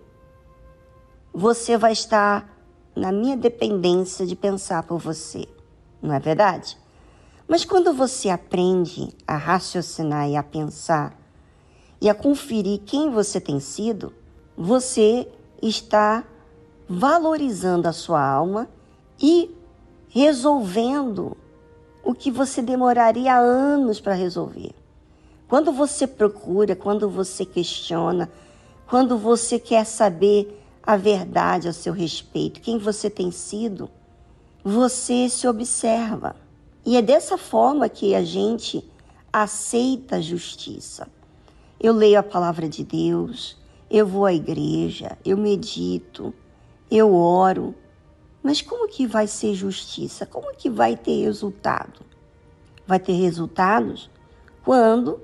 você 1.32 1.76
vai 1.76 1.92
estar 1.92 2.48
na 2.94 3.12
minha 3.12 3.36
dependência 3.36 4.26
de 4.26 4.34
pensar 4.34 4.82
por 4.82 4.98
você, 4.98 5.46
não 6.02 6.14
é 6.14 6.18
verdade? 6.18 6.76
Mas 7.46 7.64
quando 7.64 7.92
você 7.92 8.28
aprende 8.28 9.08
a 9.26 9.36
raciocinar 9.36 10.28
e 10.28 10.36
a 10.36 10.42
pensar 10.42 11.18
e 12.00 12.08
a 12.08 12.14
conferir 12.14 12.80
quem 12.86 13.10
você 13.10 13.40
tem 13.40 13.60
sido, 13.60 14.12
você 14.56 15.28
está 15.60 16.24
valorizando 16.88 17.88
a 17.88 17.92
sua 17.92 18.24
alma 18.24 18.68
e 19.20 19.54
resolvendo 20.08 21.36
o 22.02 22.14
que 22.14 22.30
você 22.30 22.62
demoraria 22.62 23.36
anos 23.36 24.00
para 24.00 24.14
resolver. 24.14 24.72
Quando 25.48 25.72
você 25.72 26.06
procura, 26.06 26.76
quando 26.76 27.08
você 27.08 27.44
questiona, 27.44 28.30
quando 28.86 29.18
você 29.18 29.58
quer 29.58 29.84
saber 29.84 30.60
a 30.82 30.96
verdade 30.96 31.68
a 31.68 31.72
seu 31.72 31.92
respeito, 31.92 32.60
quem 32.60 32.78
você 32.78 33.10
tem 33.10 33.30
sido, 33.30 33.90
você 34.62 35.28
se 35.28 35.46
observa. 35.46 36.36
E 36.84 36.96
é 36.96 37.02
dessa 37.02 37.36
forma 37.36 37.88
que 37.88 38.14
a 38.14 38.24
gente 38.24 38.84
aceita 39.32 40.16
a 40.16 40.20
justiça. 40.20 41.08
Eu 41.78 41.92
leio 41.92 42.18
a 42.18 42.22
palavra 42.22 42.68
de 42.68 42.84
Deus, 42.84 43.56
eu 43.90 44.06
vou 44.06 44.24
à 44.24 44.32
igreja, 44.32 45.16
eu 45.24 45.36
medito, 45.36 46.32
eu 46.90 47.14
oro. 47.14 47.74
Mas 48.42 48.62
como 48.62 48.88
que 48.88 49.06
vai 49.06 49.26
ser 49.26 49.54
justiça? 49.54 50.24
Como 50.24 50.54
que 50.54 50.70
vai 50.70 50.96
ter 50.96 51.24
resultado? 51.24 52.00
Vai 52.86 52.98
ter 52.98 53.12
resultados 53.12 54.10
quando 54.64 55.20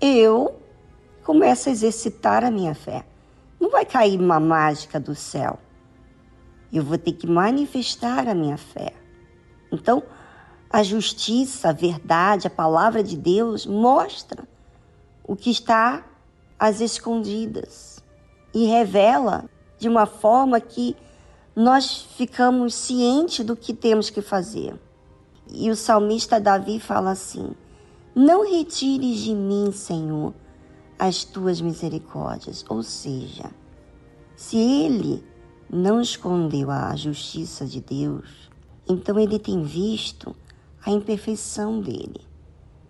eu 0.00 0.60
começo 1.24 1.68
a 1.68 1.72
exercitar 1.72 2.44
a 2.44 2.50
minha 2.50 2.74
fé. 2.74 3.04
Não 3.60 3.70
vai 3.70 3.84
cair 3.84 4.18
uma 4.18 4.38
mágica 4.38 5.00
do 5.00 5.14
céu. 5.14 5.58
Eu 6.72 6.82
vou 6.84 6.98
ter 6.98 7.12
que 7.12 7.26
manifestar 7.26 8.28
a 8.28 8.34
minha 8.34 8.56
fé. 8.56 8.92
Então, 9.72 10.02
a 10.70 10.82
justiça, 10.82 11.70
a 11.70 11.72
verdade, 11.72 12.46
a 12.46 12.50
palavra 12.50 13.02
de 13.02 13.16
Deus 13.16 13.66
mostra 13.66 14.46
o 15.24 15.34
que 15.34 15.50
está 15.50 16.04
às 16.58 16.80
escondidas 16.80 18.02
e 18.52 18.66
revela 18.66 19.44
de 19.78 19.88
uma 19.88 20.06
forma 20.06 20.60
que 20.60 20.96
nós 21.58 22.06
ficamos 22.16 22.72
cientes 22.72 23.44
do 23.44 23.56
que 23.56 23.74
temos 23.74 24.10
que 24.10 24.22
fazer. 24.22 24.78
E 25.50 25.68
o 25.68 25.74
salmista 25.74 26.38
Davi 26.38 26.78
fala 26.78 27.10
assim: 27.10 27.50
Não 28.14 28.48
retires 28.48 29.18
de 29.18 29.34
mim, 29.34 29.72
Senhor, 29.72 30.32
as 30.96 31.24
tuas 31.24 31.60
misericórdias. 31.60 32.64
Ou 32.68 32.84
seja, 32.84 33.50
se 34.36 34.56
ele 34.56 35.24
não 35.68 36.00
escondeu 36.00 36.70
a 36.70 36.94
justiça 36.94 37.66
de 37.66 37.80
Deus, 37.80 38.48
então 38.88 39.18
ele 39.18 39.36
tem 39.36 39.60
visto 39.64 40.36
a 40.86 40.92
imperfeição 40.92 41.80
dele. 41.80 42.20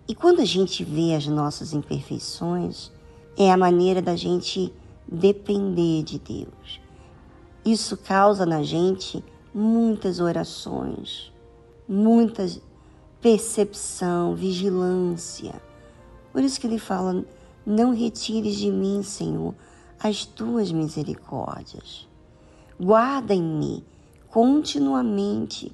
E 0.06 0.14
quando 0.14 0.42
a 0.42 0.44
gente 0.44 0.84
vê 0.84 1.14
as 1.14 1.26
nossas 1.26 1.72
imperfeições, 1.72 2.92
é 3.34 3.50
a 3.50 3.56
maneira 3.56 4.02
da 4.02 4.14
gente 4.14 4.70
depender 5.10 6.02
de 6.02 6.18
Deus. 6.18 6.87
Isso 7.70 7.98
causa 7.98 8.46
na 8.46 8.62
gente 8.62 9.22
muitas 9.52 10.20
orações, 10.20 11.30
muita 11.86 12.50
percepção, 13.20 14.34
vigilância. 14.34 15.60
Por 16.32 16.42
isso 16.42 16.58
que 16.58 16.66
ele 16.66 16.78
fala: 16.78 17.22
Não 17.66 17.92
retires 17.92 18.56
de 18.56 18.70
mim, 18.70 19.02
Senhor, 19.02 19.54
as 20.00 20.24
tuas 20.24 20.72
misericórdias. 20.72 22.08
Guarda 22.80 23.34
em 23.34 23.42
mim 23.42 23.84
continuamente 24.30 25.70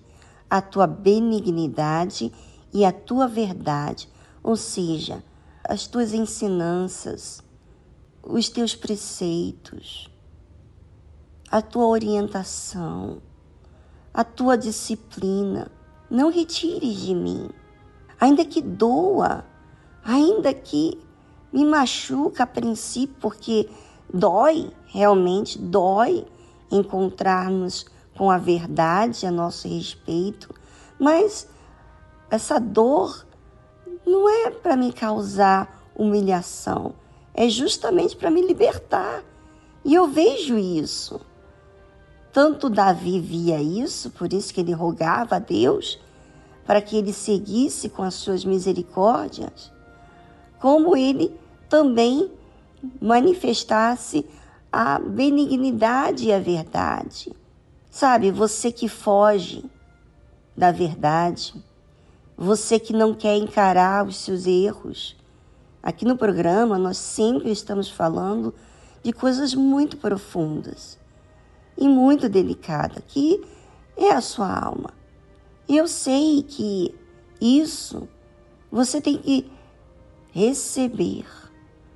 a 0.51 0.61
tua 0.61 0.89
benignidade 0.89 2.33
e 2.73 2.85
a 2.85 2.91
tua 2.91 3.29
verdade, 3.29 4.09
ou 4.43 4.57
seja, 4.57 5.23
as 5.63 5.87
tuas 5.87 6.13
ensinanças, 6.13 7.41
os 8.21 8.49
teus 8.49 8.75
preceitos, 8.75 10.13
a 11.55 11.63
tua 11.63 11.87
orientação, 11.87 13.23
a 14.13 14.25
tua 14.25 14.59
disciplina. 14.59 15.71
Não 16.11 16.29
retires 16.29 16.97
de 16.97 17.15
mim, 17.15 17.49
ainda 18.19 18.45
que 18.45 18.61
doa, 18.61 19.45
ainda 20.05 20.53
que 20.53 21.01
me 21.53 21.65
machuca 21.65 22.43
a 22.43 22.47
princípio, 22.49 23.15
porque 23.21 23.71
dói, 24.13 24.73
realmente 24.87 25.57
dói 25.57 26.27
encontrarmos 26.73 27.87
com 28.19 28.33
a 28.33 28.37
verdade 28.37 29.25
a 29.25 29.31
nosso 29.31 29.69
respeito, 29.69 30.53
mas 30.99 31.47
essa 32.33 32.59
dor 32.59 33.25
não 34.05 34.29
é 34.29 34.51
para 34.51 34.77
me 34.77 34.93
causar 34.93 35.89
humilhação, 35.95 36.97
é 37.33 37.49
justamente 37.49 38.17
para 38.17 38.29
me 38.29 38.45
libertar. 38.45 39.23
E 39.85 39.95
eu 39.95 40.09
vejo 40.09 40.59
isso. 40.59 41.21
Tanto 42.35 42.69
Davi 42.69 43.21
via 43.21 43.63
isso, 43.63 44.11
por 44.11 44.33
isso 44.33 44.53
que 44.53 44.61
ele 44.61 44.73
rogava 44.73 45.37
a 45.37 45.39
Deus 45.39 46.01
para 46.67 46.83
que 46.83 46.97
ele 46.97 47.13
seguisse 47.13 47.89
com 47.89 48.03
as 48.03 48.15
suas 48.15 48.45
misericórdias, 48.45 49.71
como 50.59 50.97
ele 50.97 51.33
também 51.69 52.29
manifestasse 53.01 54.27
a 54.73 54.99
benignidade 54.99 56.27
e 56.27 56.33
a 56.33 56.41
verdade. 56.41 57.33
Sabe, 57.89 58.33
você 58.33 58.73
que 58.73 58.89
foge 58.89 59.65
da 60.57 60.73
verdade, 60.73 61.55
você 62.37 62.81
que 62.81 62.93
não 62.93 63.15
quer 63.15 63.37
encarar 63.37 64.05
os 64.05 64.17
seus 64.17 64.45
erros. 64.45 65.17
Aqui 65.81 66.05
no 66.05 66.17
programa 66.17 66.79
nós 66.79 66.99
sempre 66.99 67.53
estamos 67.53 67.89
falando 67.89 68.53
de 69.05 69.13
coisas 69.13 69.55
muito 69.55 69.97
profundas 69.99 70.99
e 71.77 71.89
muito 71.89 72.29
delicadas, 72.29 73.03
que 73.07 73.43
é 73.97 74.11
a 74.11 74.21
sua 74.21 74.53
alma. 74.53 74.91
Eu 75.69 75.89
sei 75.89 76.43
que 76.43 76.95
isso 77.41 78.09
você 78.71 79.01
tem 79.01 79.19
que 79.19 79.51
receber. 80.33 81.25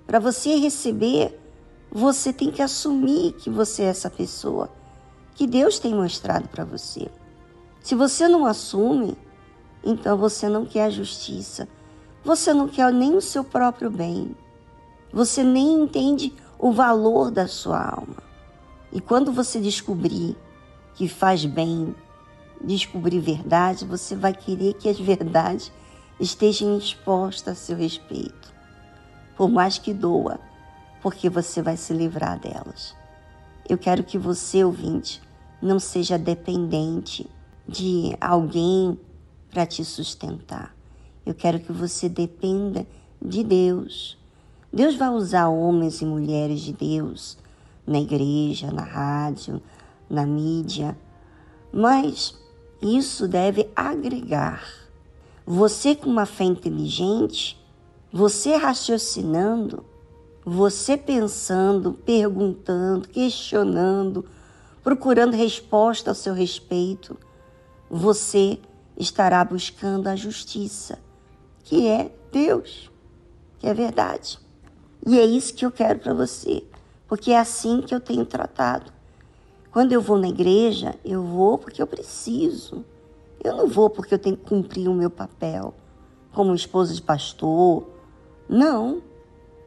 Para 0.07 0.19
você 0.19 0.57
receber, 0.57 1.39
você 1.91 2.33
tem 2.33 2.51
que 2.51 2.63
assumir 2.63 3.33
que 3.33 3.51
você 3.51 3.83
é 3.83 3.87
essa 3.87 4.11
pessoa 4.11 4.71
que 5.35 5.47
Deus 5.47 5.79
tem 5.79 5.95
mostrado 5.95 6.49
para 6.49 6.65
você. 6.65 7.09
Se 7.81 7.95
você 7.95 8.29
não 8.29 8.45
assume, 8.45 9.17
então 9.85 10.17
você 10.17 10.49
não 10.49 10.65
quer 10.65 10.85
a 10.85 10.91
justiça. 10.91 11.69
Você 12.25 12.53
não 12.53 12.69
quer 12.69 12.93
nem 12.93 13.17
o 13.17 13.21
seu 13.21 13.45
próprio 13.45 13.91
bem. 13.91 14.37
Você 15.13 15.43
nem 15.43 15.83
entende 15.83 16.35
o 16.59 16.73
valor 16.73 17.31
da 17.31 17.47
sua 17.47 17.83
alma. 17.83 18.28
E 18.93 19.01
quando 19.01 19.33
você 19.33 19.61
descobrir 19.61 20.37
que 20.95 21.09
faz 21.09 21.45
bem, 21.45 21.95
descobrir 22.63 23.21
verdade, 23.21 23.85
você 23.85 24.17
vai 24.17 24.33
querer 24.33 24.75
que 24.75 24.89
as 24.89 24.99
verdades 24.99 25.71
estejam 26.19 26.77
expostas 26.77 27.53
a 27.53 27.61
seu 27.61 27.77
respeito. 27.77 28.53
Por 29.37 29.49
mais 29.49 29.79
que 29.79 29.95
doa, 29.95 30.41
porque 31.03 31.29
você 31.29 31.63
vai 31.63 31.77
se 31.77 31.93
livrar 31.93 32.39
delas. 32.41 32.97
Eu 33.69 33.79
quero 33.79 34.03
que 34.03 34.19
você, 34.19 34.65
ouvinte, 34.65 35.21
não 35.61 35.79
seja 35.79 36.19
dependente 36.19 37.29
de 37.69 38.17
alguém 38.21 38.99
para 39.51 39.67
te 39.67 39.85
sustentar. 39.85 40.75
Eu 41.25 41.35
quero 41.35 41.61
que 41.61 41.73
você 41.73 42.09
dependa 42.09 42.87
de 43.21 43.45
Deus. 43.45 44.17
Deus 44.73 44.97
vai 44.97 45.11
usar 45.11 45.49
homens 45.49 46.01
e 46.01 46.07
mulheres 46.07 46.61
de 46.61 46.73
Deus 46.73 47.37
na 47.89 47.99
igreja, 47.99 48.71
na 48.71 48.83
rádio, 48.83 49.63
na 50.09 50.27
mídia, 50.27 50.97
mas 51.73 52.39
isso 52.81 53.27
deve 53.27 53.71
agregar. 53.75 54.63
Você 55.47 55.95
com 55.95 56.11
uma 56.11 56.27
fé 56.27 56.45
inteligente, 56.45 57.59
você 58.13 58.57
raciocinando, 58.57 59.85
você 60.45 60.97
pensando, 60.97 61.95
perguntando, 61.95 63.09
questionando, 63.09 64.27
procurando 64.83 65.35
resposta 65.35 66.11
ao 66.11 66.15
seu 66.15 66.35
respeito, 66.35 67.17
você 67.91 68.59
estará 68.99 69.43
buscando 69.45 70.09
a 70.09 70.17
justiça, 70.17 70.99
que 71.65 71.87
é 71.87 72.13
Deus, 72.31 72.91
que 73.59 73.67
é 73.67 73.73
verdade. 73.73 74.39
E 75.07 75.19
é 75.19 75.25
isso 75.25 75.55
que 75.55 75.65
eu 75.65 75.71
quero 75.71 76.01
para 76.01 76.13
você, 76.13 76.65
porque 77.09 77.33
é 77.33 77.39
assim 77.39 77.81
que 77.81 77.95
eu 77.95 78.01
tenho 78.01 78.27
tratado. 78.27 78.93
Quando 79.73 79.93
eu 79.93 80.01
vou 80.01 80.19
na 80.19 80.29
igreja, 80.29 80.95
eu 81.05 81.23
vou 81.23 81.57
porque 81.59 81.81
eu 81.81 81.87
preciso. 81.87 82.85
Eu 83.43 83.57
não 83.57 83.67
vou 83.67 83.89
porque 83.89 84.15
eu 84.15 84.19
tenho 84.19 84.37
que 84.37 84.45
cumprir 84.45 84.89
o 84.89 84.95
meu 84.95 85.11
papel 85.11 85.75
como 86.33 86.55
esposa 86.55 86.95
de 86.95 87.01
pastor. 87.01 87.89
Não, 88.49 89.03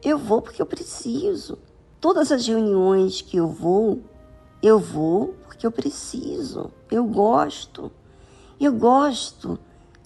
eu 0.02 0.16
vou 0.16 0.40
porque 0.40 0.62
eu 0.62 0.66
preciso. 0.66 1.58
Todas 2.00 2.30
as 2.30 2.46
reuniões 2.46 3.20
que 3.20 3.36
eu 3.36 3.48
vou, 3.48 4.00
eu 4.62 4.78
vou 4.78 5.34
porque 5.44 5.66
eu 5.66 5.72
preciso. 5.72 6.70
Eu 6.90 7.04
gosto. 7.04 7.90
Eu 8.60 8.72
gosto 8.72 9.58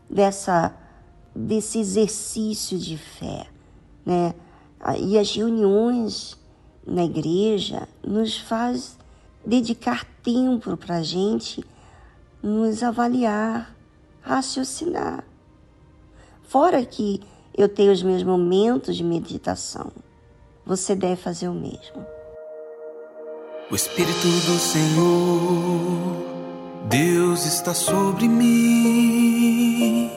dessa 0.09 0.75
desse 1.35 1.79
exercício 1.79 2.79
de 2.79 2.97
fé, 2.97 3.47
né? 4.07 4.35
E 4.99 5.19
as 5.19 5.35
reuniões 5.37 6.39
na 6.87 7.05
igreja 7.05 7.89
nos 8.07 8.39
faz 8.39 8.97
dedicar 9.45 10.05
tempo 10.23 10.77
para 10.77 10.97
a 10.97 11.03
gente 11.03 11.65
nos 12.43 12.83
avaliar, 12.83 13.75
raciocinar. 14.21 15.25
Fora 16.45 16.85
que 16.85 17.21
eu 17.57 17.69
tenho 17.69 17.93
os 17.93 18.03
meus 18.03 18.23
momentos 18.23 18.97
de 18.97 19.03
meditação, 19.03 19.91
você 20.65 20.95
deve 20.95 21.17
fazer 21.17 21.49
o 21.49 21.55
mesmo. 21.55 22.07
O 23.71 23.75
Espírito 23.75 24.21
do 24.21 24.59
Senhor, 24.59 26.27
Deus 26.89 27.45
está 27.47 27.75
sobre 27.75 28.29
mim. 28.29 30.09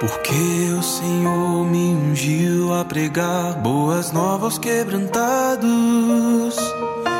Porque 0.00 0.72
o 0.78 0.82
Senhor 0.82 1.66
me 1.66 1.94
ungiu 1.94 2.72
a 2.72 2.82
pregar 2.82 3.52
boas 3.56 4.12
novas 4.12 4.56
quebrantados 4.56 6.56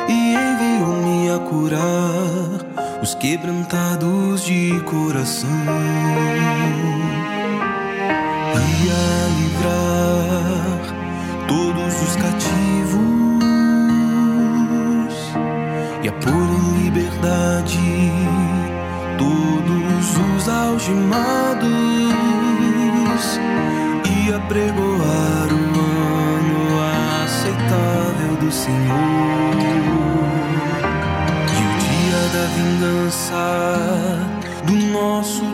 e 0.09 0.33
enviou-me 0.33 1.29
a 1.29 1.37
curar 1.47 2.65
os 2.99 3.13
quebrantados 3.13 4.43
de 4.43 4.81
coração 4.85 5.47
e 8.55 8.89
a 8.89 9.27
livrar 9.37 10.81
todos 11.47 12.01
os 12.01 12.15
cativos 12.15 13.05
e 16.01 16.07
a 16.07 16.11
pôr 16.13 16.33
em 16.33 16.85
liberdade 16.85 17.77
todos 19.19 20.17
os 20.35 20.49
algemados 20.49 21.90
apregoar 24.51 25.47
o 25.49 25.63
ano 25.79 26.61
aceitável 27.23 28.35
do 28.35 28.51
Senhor. 28.51 29.55
E 31.57 31.61
o 31.63 31.71
dia 31.79 32.21
da 32.33 32.45
vingança 32.57 33.43
do 34.65 34.75
nosso 34.91 35.45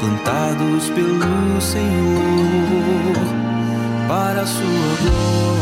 plantados 0.00 0.90
pelo 0.90 1.60
Senhor 1.60 3.16
para 4.08 4.42
a 4.42 4.46
sua 4.46 4.96
glória. 5.02 5.56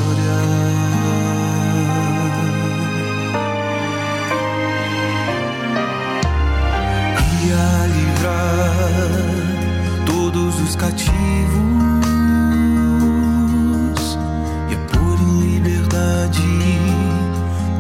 E 7.43 7.53
a 7.53 7.87
livrar 7.87 9.11
todos 10.07 10.61
os 10.61 10.77
cativos 10.77 11.15
e 14.71 14.75
a 14.75 15.23
em 15.23 15.41
liberdade 15.41 16.43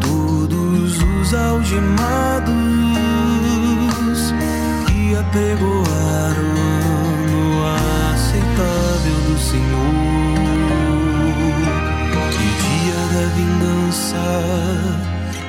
todos 0.00 1.02
os 1.02 1.34
algemados 1.34 2.43
apregoar 5.34 6.36
o 6.38 6.54
ano 7.34 7.66
aceitável 8.14 9.18
do 9.26 9.36
Senhor 9.36 10.38
e 12.30 12.48
dia 12.62 13.00
da 13.12 13.26
vingança 13.34 14.26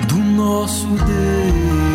do 0.07 0.17
nosso 0.17 0.87
Deus. 0.87 1.94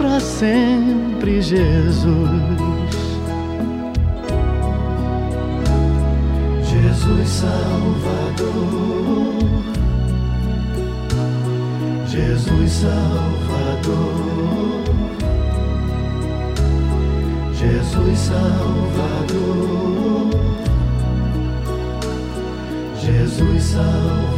para 0.00 0.18
sempre, 0.18 1.42
Jesus. 1.42 2.30
Jesus 6.64 7.28
Salvador, 7.28 8.48
Jesus 12.06 12.72
Salvador, 12.72 14.00
Jesus 17.52 18.18
Salvador, 18.18 19.50
Jesus 22.96 23.62
Salvador. 23.62 24.30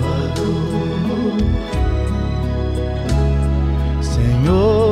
Senhor, 4.00 4.91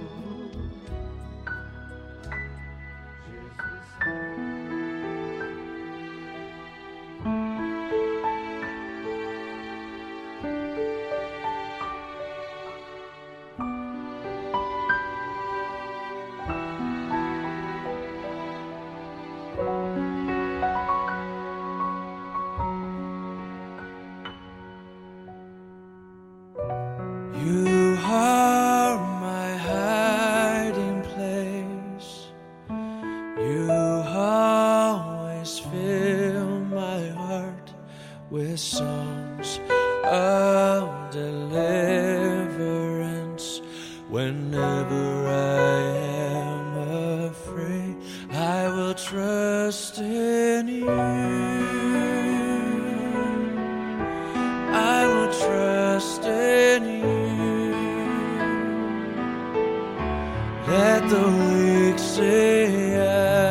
Let 60.67 61.09
the 61.09 61.27
weak 61.27 61.97
say 61.97 62.95
I 62.95 63.50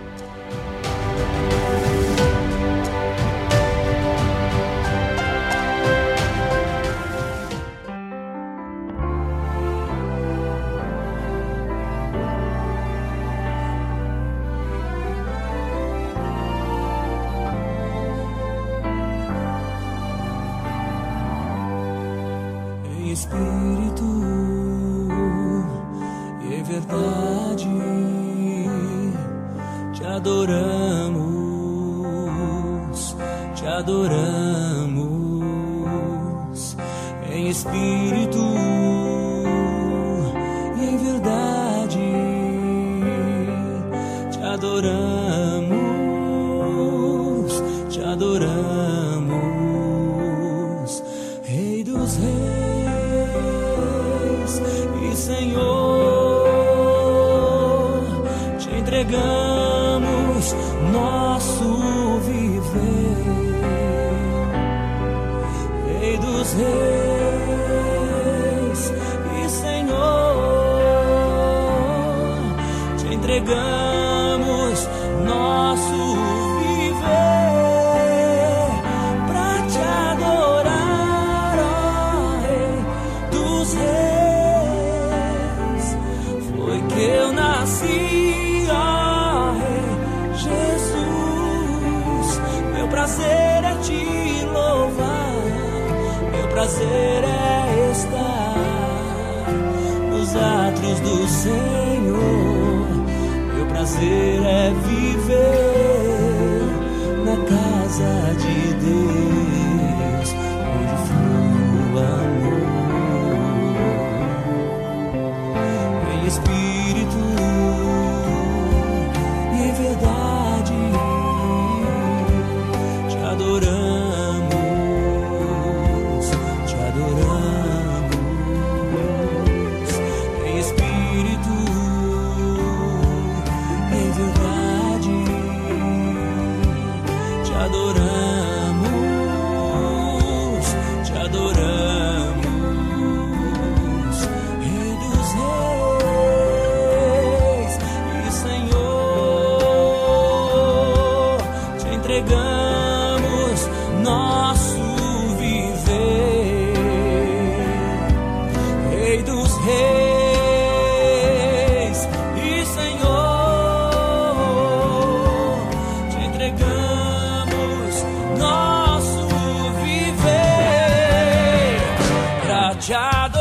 manchado 172.81 173.40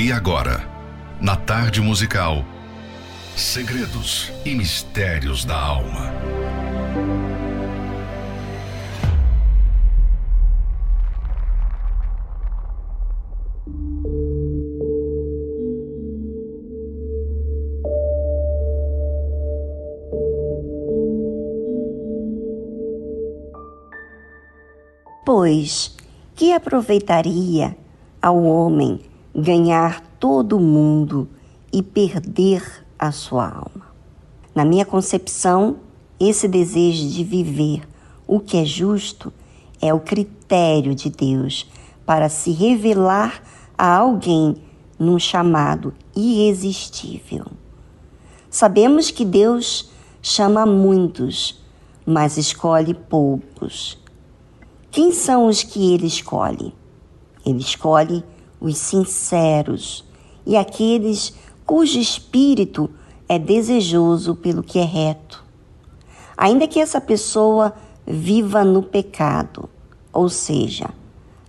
E 0.00 0.12
agora, 0.12 0.64
na 1.20 1.34
tarde 1.34 1.80
musical, 1.80 2.44
segredos 3.34 4.30
e 4.44 4.54
mistérios 4.54 5.44
da 5.44 5.60
alma. 5.60 6.12
Pois 25.26 25.96
que 26.36 26.52
aproveitaria 26.52 27.76
ao 28.22 28.44
homem 28.44 29.07
ganhar 29.40 30.00
todo 30.18 30.58
mundo 30.58 31.28
e 31.72 31.82
perder 31.82 32.84
a 32.98 33.12
sua 33.12 33.48
alma? 33.48 33.86
Na 34.54 34.64
minha 34.64 34.84
concepção, 34.84 35.76
esse 36.18 36.48
desejo 36.48 37.08
de 37.08 37.22
viver 37.22 37.88
o 38.26 38.40
que 38.40 38.56
é 38.56 38.64
justo 38.64 39.32
é 39.80 39.94
o 39.94 40.00
critério 40.00 40.94
de 40.94 41.08
Deus 41.08 41.70
para 42.04 42.28
se 42.28 42.50
revelar 42.50 43.42
a 43.76 43.96
alguém 43.96 44.56
num 44.98 45.18
chamado 45.18 45.94
irresistível. 46.16 47.46
Sabemos 48.50 49.10
que 49.10 49.24
Deus 49.24 49.90
chama 50.20 50.66
muitos, 50.66 51.62
mas 52.04 52.36
escolhe 52.36 52.94
poucos. 52.94 53.98
Quem 54.90 55.12
são 55.12 55.46
os 55.46 55.62
que 55.62 55.94
ele 55.94 56.06
escolhe? 56.06 56.74
Ele 57.46 57.60
escolhe 57.60 58.24
os 58.60 58.78
sinceros 58.78 60.04
e 60.46 60.56
aqueles 60.56 61.34
cujo 61.66 61.98
espírito 61.98 62.90
é 63.28 63.38
desejoso 63.38 64.34
pelo 64.34 64.62
que 64.62 64.78
é 64.78 64.84
reto. 64.84 65.44
Ainda 66.36 66.66
que 66.66 66.80
essa 66.80 67.00
pessoa 67.00 67.74
viva 68.06 68.64
no 68.64 68.82
pecado, 68.82 69.68
ou 70.12 70.28
seja, 70.28 70.88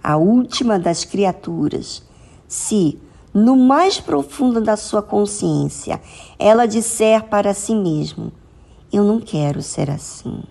a 0.04 0.18
última 0.18 0.78
das 0.78 1.06
criaturas, 1.06 2.04
se 2.48 3.00
no 3.34 3.56
mais 3.56 4.00
profundo 4.00 4.60
da 4.60 4.76
sua 4.76 5.02
consciência 5.02 6.02
ela 6.38 6.66
disser 6.66 7.24
para 7.26 7.54
si 7.54 7.76
mesma: 7.76 8.32
Eu 8.92 9.04
não 9.04 9.20
quero 9.20 9.62
ser 9.62 9.90
assim. 9.90 10.44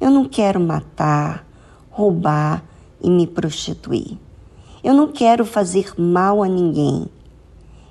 Eu 0.00 0.10
não 0.10 0.26
quero 0.26 0.60
matar, 0.60 1.46
roubar 1.90 2.62
e 3.00 3.08
me 3.08 3.26
prostituir. 3.26 4.18
Eu 4.86 4.94
não 4.94 5.08
quero 5.08 5.44
fazer 5.44 5.92
mal 5.98 6.44
a 6.44 6.48
ninguém. 6.48 7.08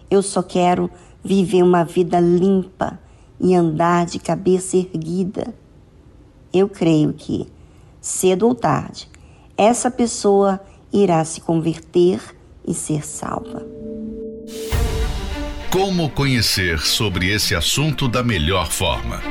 Eu 0.10 0.24
só 0.24 0.42
quero 0.42 0.90
viver 1.22 1.62
uma 1.62 1.84
vida 1.84 2.22
limpa 2.22 2.98
e 3.38 3.54
andar 3.54 4.06
de 4.06 4.18
cabeça 4.18 4.78
erguida. 4.78 5.54
Eu 6.54 6.70
creio 6.70 7.12
que, 7.12 7.48
cedo 8.00 8.48
ou 8.48 8.56
tarde, 8.56 9.10
essa 9.58 9.92
pessoa 9.92 10.62
irá 10.94 11.26
se 11.26 11.42
converter 11.42 12.22
e 12.66 12.74
ser 12.74 13.06
salva. 13.06 13.68
Como 15.70 16.10
conhecer 16.10 16.80
sobre 16.80 17.30
esse 17.30 17.54
assunto 17.54 18.08
da 18.08 18.24
melhor 18.24 18.72
forma? 18.72 19.22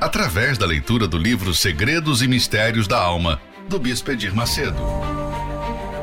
Através 0.00 0.58
da 0.58 0.66
leitura 0.66 1.06
do 1.06 1.16
livro 1.16 1.54
Segredos 1.54 2.20
e 2.20 2.26
Mistérios 2.26 2.88
da 2.88 3.00
Alma, 3.00 3.40
do 3.68 3.78
Bispo 3.78 4.10
Edir 4.10 4.34
Macedo. 4.34 5.25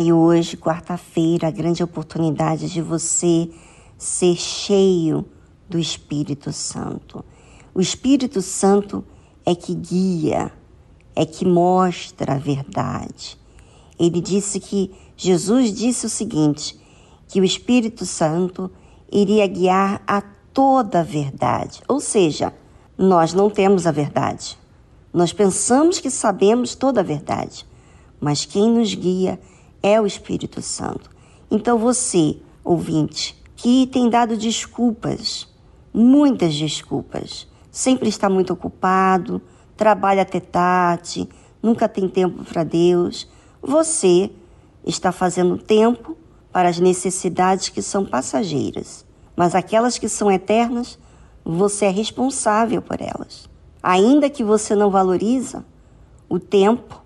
aí 0.00 0.12
hoje, 0.12 0.56
quarta-feira, 0.56 1.48
a 1.48 1.50
grande 1.50 1.82
oportunidade 1.82 2.70
de 2.70 2.80
você 2.80 3.50
ser 3.98 4.34
cheio 4.34 5.26
do 5.68 5.78
Espírito 5.78 6.52
Santo. 6.52 7.22
O 7.74 7.80
Espírito 7.80 8.40
Santo 8.40 9.04
é 9.44 9.54
que 9.54 9.74
guia, 9.74 10.50
é 11.14 11.26
que 11.26 11.44
mostra 11.44 12.34
a 12.34 12.38
verdade. 12.38 13.38
Ele 13.98 14.22
disse 14.22 14.58
que 14.58 14.90
Jesus 15.16 15.72
disse 15.72 16.06
o 16.06 16.10
seguinte: 16.10 16.80
que 17.28 17.38
o 17.38 17.44
Espírito 17.44 18.06
Santo 18.06 18.70
iria 19.12 19.46
guiar 19.46 20.02
a 20.06 20.22
toda 20.22 21.00
a 21.00 21.04
verdade. 21.04 21.82
Ou 21.86 22.00
seja, 22.00 22.54
nós 22.96 23.34
não 23.34 23.50
temos 23.50 23.86
a 23.86 23.92
verdade. 23.92 24.58
Nós 25.12 25.32
pensamos 25.32 26.00
que 26.00 26.10
sabemos 26.10 26.74
toda 26.74 27.00
a 27.00 27.04
verdade, 27.04 27.66
mas 28.18 28.46
quem 28.46 28.70
nos 28.70 28.94
guia 28.94 29.38
é 29.82 30.00
o 30.00 30.06
Espírito 30.06 30.60
Santo. 30.62 31.10
Então 31.50 31.78
você, 31.78 32.38
ouvinte, 32.64 33.40
que 33.56 33.86
tem 33.86 34.08
dado 34.08 34.36
desculpas, 34.36 35.48
muitas 35.92 36.54
desculpas, 36.54 37.46
sempre 37.70 38.08
está 38.08 38.28
muito 38.28 38.52
ocupado, 38.52 39.42
trabalha 39.76 40.22
até 40.22 40.40
tarde, 40.40 41.28
nunca 41.62 41.88
tem 41.88 42.08
tempo 42.08 42.44
para 42.44 42.64
Deus, 42.64 43.28
você 43.60 44.30
está 44.84 45.12
fazendo 45.12 45.58
tempo 45.58 46.16
para 46.52 46.68
as 46.68 46.78
necessidades 46.78 47.68
que 47.68 47.82
são 47.82 48.04
passageiras, 48.04 49.04
mas 49.36 49.54
aquelas 49.54 49.98
que 49.98 50.08
são 50.08 50.30
eternas, 50.30 50.98
você 51.44 51.86
é 51.86 51.90
responsável 51.90 52.82
por 52.82 53.00
elas. 53.00 53.48
Ainda 53.82 54.28
que 54.28 54.44
você 54.44 54.74
não 54.74 54.90
valoriza, 54.90 55.64
o 56.28 56.38
tempo, 56.38 57.02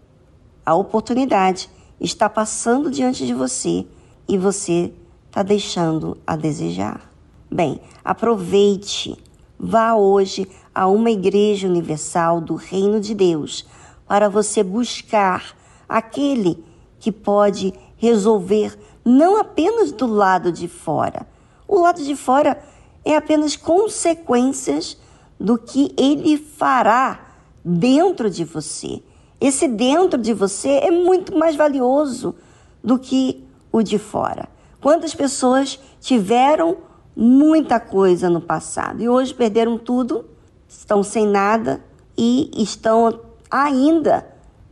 a 0.66 0.74
oportunidade 0.74 1.70
está 2.04 2.28
passando 2.28 2.90
diante 2.90 3.26
de 3.26 3.32
você 3.32 3.86
e 4.28 4.36
você 4.36 4.92
está 5.26 5.42
deixando 5.42 6.16
a 6.26 6.36
desejar. 6.36 7.10
Bem, 7.50 7.80
aproveite, 8.04 9.16
vá 9.58 9.94
hoje 9.94 10.46
a 10.74 10.86
uma 10.86 11.10
igreja 11.10 11.66
universal 11.66 12.40
do 12.40 12.54
Reino 12.56 13.00
de 13.00 13.14
Deus 13.14 13.66
para 14.06 14.28
você 14.28 14.62
buscar 14.62 15.56
aquele 15.88 16.62
que 17.00 17.10
pode 17.10 17.72
resolver 17.96 18.78
não 19.04 19.38
apenas 19.38 19.90
do 19.90 20.06
lado 20.06 20.52
de 20.52 20.68
fora. 20.68 21.26
O 21.66 21.80
lado 21.80 22.02
de 22.02 22.14
fora 22.14 22.62
é 23.04 23.16
apenas 23.16 23.56
consequências 23.56 24.96
do 25.38 25.56
que 25.56 25.94
ele 25.96 26.36
fará 26.36 27.20
dentro 27.64 28.28
de 28.28 28.44
você. 28.44 29.02
Esse 29.40 29.68
dentro 29.68 30.18
de 30.18 30.32
você 30.32 30.68
é 30.68 30.90
muito 30.90 31.36
mais 31.36 31.56
valioso 31.56 32.34
do 32.82 32.98
que 32.98 33.44
o 33.72 33.82
de 33.82 33.98
fora. 33.98 34.48
Quantas 34.80 35.14
pessoas 35.14 35.78
tiveram 36.00 36.76
muita 37.16 37.80
coisa 37.80 38.28
no 38.28 38.40
passado 38.40 39.02
e 39.02 39.08
hoje 39.08 39.32
perderam 39.32 39.78
tudo, 39.78 40.24
estão 40.68 41.02
sem 41.02 41.26
nada 41.26 41.82
e 42.16 42.50
estão 42.62 43.20
ainda 43.50 44.26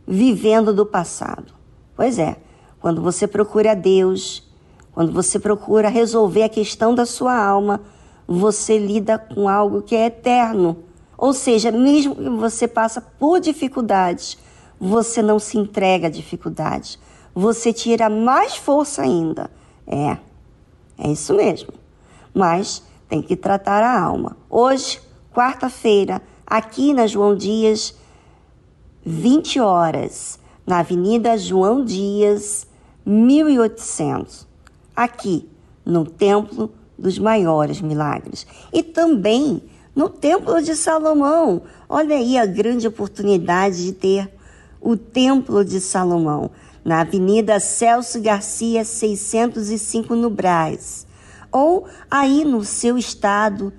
vivendo 0.07 0.73
do 0.73 0.85
passado? 0.85 1.53
Pois 1.95 2.19
é, 2.19 2.37
quando 2.79 3.01
você 3.01 3.27
procura 3.27 3.71
a 3.71 3.75
Deus, 3.75 4.43
quando 4.93 5.11
você 5.11 5.39
procura 5.39 5.89
resolver 5.89 6.43
a 6.43 6.49
questão 6.49 6.93
da 6.93 7.05
sua 7.05 7.35
alma, 7.35 7.81
você 8.27 8.77
lida 8.77 9.17
com 9.17 9.49
algo 9.49 9.81
que 9.81 9.95
é 9.95 10.05
eterno. 10.05 10.77
Ou 11.17 11.33
seja, 11.33 11.71
mesmo 11.71 12.15
que 12.15 12.29
você 12.29 12.67
passa 12.67 13.01
por 13.01 13.39
dificuldades, 13.39 14.37
você 14.83 15.21
não 15.21 15.39
se 15.39 15.57
entrega 15.57 16.07
a 16.07 16.09
dificuldades. 16.09 16.99
Você 17.33 17.71
tira 17.71 18.09
mais 18.09 18.57
força 18.57 19.01
ainda. 19.01 19.49
É, 19.87 20.17
é 20.97 21.09
isso 21.09 21.33
mesmo. 21.33 21.69
Mas 22.33 22.83
tem 23.07 23.21
que 23.21 23.37
tratar 23.37 23.81
a 23.81 24.01
alma. 24.01 24.35
Hoje, 24.49 24.99
quarta-feira, 25.33 26.21
aqui 26.45 26.93
na 26.93 27.07
João 27.07 27.33
Dias, 27.33 27.95
20 29.05 29.61
horas, 29.61 30.37
na 30.67 30.79
Avenida 30.79 31.37
João 31.37 31.85
Dias, 31.85 32.67
1800, 33.05 34.45
aqui 34.93 35.47
no 35.85 36.05
Templo 36.05 36.69
dos 36.99 37.17
Maiores 37.17 37.79
Milagres. 37.79 38.45
E 38.73 38.83
também 38.83 39.63
no 39.95 40.09
Templo 40.09 40.61
de 40.61 40.75
Salomão. 40.75 41.61
Olha 41.87 42.17
aí 42.17 42.37
a 42.37 42.45
grande 42.45 42.85
oportunidade 42.85 43.85
de 43.85 43.93
ter 43.93 44.42
o 44.83 44.97
Templo 44.97 45.63
de 45.63 45.79
Salomão, 45.79 46.51
na 46.83 46.99
Avenida 46.99 47.59
Celso 47.59 48.21
Garcia, 48.21 48.83
605, 48.83 50.13
no 50.15 50.29
Brás. 50.29 51.07
Ou 51.49 51.87
aí 52.11 52.43
no 52.43 52.63
seu 52.65 52.97
estado, 52.97 53.71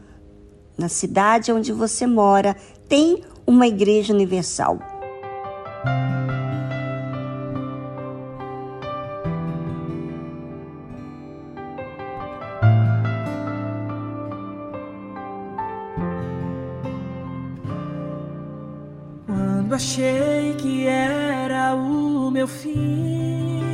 na 0.78 0.89
cidade 0.89 1.52
onde 1.52 1.72
você 1.72 2.06
mora, 2.06 2.56
tem 2.89 3.22
uma 3.47 3.66
igreja 3.66 4.14
universal. 4.14 4.78
Quando 19.74 19.82
achei 19.82 20.55
que 20.56 20.86
era 20.86 21.74
o 21.74 22.30
meu 22.30 22.46
fim 22.46 23.64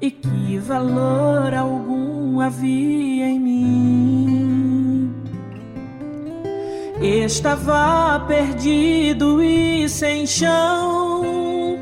e 0.00 0.10
que 0.10 0.56
valor 0.56 1.52
algum 1.52 2.40
havia 2.40 3.26
em 3.26 3.38
mim, 3.38 5.12
estava 6.98 8.24
perdido 8.26 9.42
e 9.42 9.86
sem 9.86 10.26
chão, 10.26 11.78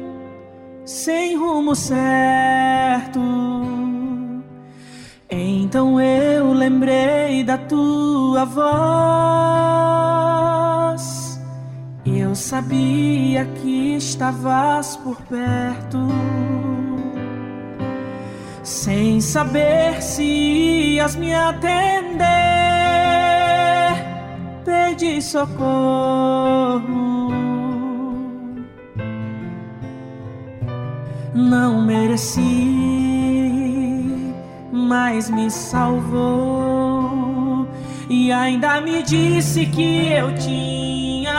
sem 0.85 1.37
rumo 1.37 1.77
certo. 1.77 3.21
Então 5.31 6.01
eu 6.01 6.53
lembrei 6.53 7.45
da 7.45 7.59
tua 7.59 8.45
voz. 8.45 9.83
Eu 12.33 12.37
sabia 12.37 13.45
que 13.45 13.97
estavas 13.97 14.97
por 14.97 15.21
perto, 15.25 15.99
sem 18.63 19.21
saber 19.21 20.01
se 20.01 20.23
ias 20.23 21.15
me 21.15 21.35
atender. 21.35 22.25
Pedi 24.65 25.21
socorro, 25.21 26.81
não 31.35 31.85
mereci, 31.85 32.41
mas 34.73 35.29
me 35.29 35.51
salvou 35.51 36.49
e 38.09 38.33
ainda 38.33 38.81
me 38.81 39.03
disse 39.03 39.67
que 39.67 40.09
eu 40.15 40.35
tinha 40.37 40.92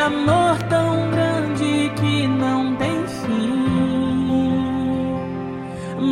amor 0.00 0.56
tão 0.68 1.10
grande 1.10 1.92
que 1.96 2.26
não 2.26 2.74
tem 2.76 3.06
fim. 3.06 3.60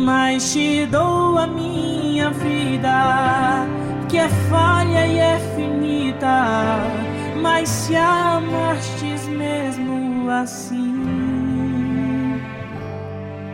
Mas 0.05 0.53
te 0.53 0.85
dou 0.85 1.37
a 1.37 1.47
minha 1.47 2.29
vida, 2.29 3.65
que 4.07 4.17
é 4.17 4.29
falha 4.49 5.07
e 5.07 5.17
é 5.17 5.39
finita. 5.55 6.79
Mas 7.41 7.67
se 7.69 7.95
amastes 7.95 9.27
mesmo 9.27 10.29
assim, 10.29 11.03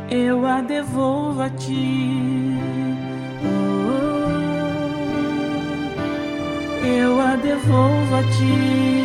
eu 0.09 0.45
a 0.45 0.61
devolvo 0.61 1.41
a 1.43 1.49
ti. 1.49 2.53
Oh, 3.43 4.05
eu 6.85 7.21
a 7.21 7.35
devolvo 7.37 8.15
a 8.15 8.23
ti. 8.23 9.04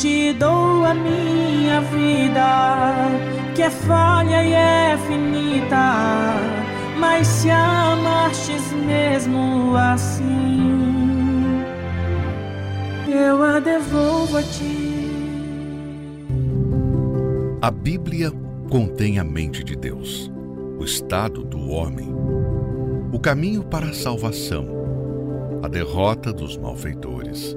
te 0.00 0.32
dou 0.34 0.84
a 0.84 0.94
minha 0.94 1.80
vida, 1.80 2.94
que 3.54 3.62
é 3.62 3.70
falha 3.70 4.44
e 4.44 4.52
é 4.52 4.98
finita. 5.06 6.34
Mas 6.98 7.26
se 7.26 7.50
amastes 7.50 8.72
mesmo 8.72 9.74
assim, 9.76 11.62
eu 13.08 13.42
a 13.42 13.58
devolvo 13.58 14.38
a 14.38 14.42
ti. 14.42 14.96
A 17.62 17.70
Bíblia 17.70 18.30
contém 18.70 19.18
a 19.18 19.24
mente 19.24 19.64
de 19.64 19.76
Deus, 19.76 20.30
o 20.78 20.84
estado 20.84 21.42
do 21.42 21.70
homem, 21.70 22.08
o 23.12 23.18
caminho 23.18 23.64
para 23.64 23.86
a 23.86 23.94
salvação, 23.94 24.66
a 25.62 25.68
derrota 25.68 26.32
dos 26.32 26.56
malfeitores 26.56 27.56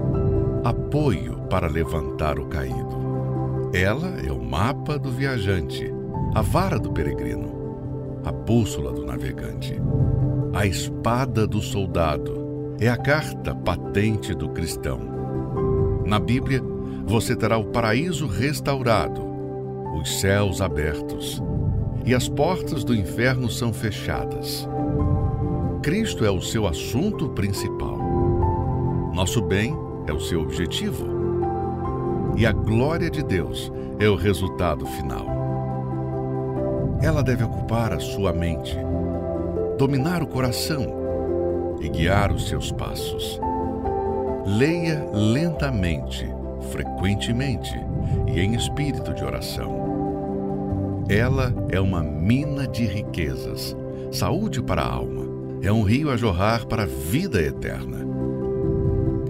apoio 0.91 1.37
para 1.49 1.69
levantar 1.69 2.37
o 2.37 2.47
caído. 2.47 3.71
Ela 3.73 4.09
é 4.27 4.29
o 4.29 4.43
mapa 4.43 4.99
do 4.99 5.09
viajante, 5.09 5.89
a 6.35 6.41
vara 6.41 6.77
do 6.77 6.91
peregrino, 6.91 8.19
a 8.25 8.31
bússola 8.33 8.91
do 8.91 9.05
navegante, 9.05 9.81
a 10.53 10.65
espada 10.65 11.47
do 11.47 11.61
soldado, 11.61 12.75
é 12.77 12.89
a 12.89 12.97
carta 12.97 13.55
patente 13.55 14.35
do 14.35 14.49
cristão. 14.49 16.01
Na 16.05 16.19
Bíblia, 16.19 16.61
você 17.05 17.37
terá 17.37 17.57
o 17.57 17.67
paraíso 17.67 18.27
restaurado, 18.27 19.21
os 19.95 20.19
céus 20.19 20.59
abertos 20.59 21.41
e 22.05 22.13
as 22.13 22.27
portas 22.27 22.83
do 22.83 22.93
inferno 22.93 23.49
são 23.49 23.71
fechadas. 23.71 24.67
Cristo 25.81 26.25
é 26.25 26.29
o 26.29 26.41
seu 26.41 26.67
assunto 26.67 27.29
principal. 27.29 27.97
Nosso 29.13 29.41
bem 29.41 29.73
é 30.11 30.13
o 30.13 30.19
seu 30.19 30.41
objetivo. 30.41 31.07
E 32.35 32.45
a 32.45 32.51
glória 32.51 33.09
de 33.09 33.23
Deus 33.23 33.71
é 33.97 34.09
o 34.09 34.15
resultado 34.15 34.85
final. 34.85 35.25
Ela 37.01 37.23
deve 37.23 37.43
ocupar 37.43 37.93
a 37.93 37.99
sua 37.99 38.33
mente, 38.33 38.75
dominar 39.77 40.21
o 40.21 40.27
coração 40.27 41.79
e 41.79 41.89
guiar 41.89 42.31
os 42.31 42.49
seus 42.49 42.71
passos. 42.71 43.39
Leia 44.45 45.09
lentamente, 45.13 46.27
frequentemente 46.71 47.73
e 48.27 48.39
em 48.39 48.53
espírito 48.53 49.13
de 49.13 49.23
oração. 49.23 51.05
Ela 51.07 51.53
é 51.69 51.79
uma 51.79 52.03
mina 52.03 52.67
de 52.67 52.85
riquezas, 52.85 53.75
saúde 54.11 54.61
para 54.61 54.81
a 54.81 54.91
alma, 54.91 55.25
é 55.61 55.71
um 55.71 55.83
rio 55.83 56.11
a 56.11 56.17
jorrar 56.17 56.65
para 56.65 56.83
a 56.83 56.87
vida 56.87 57.41
eterna. 57.41 58.10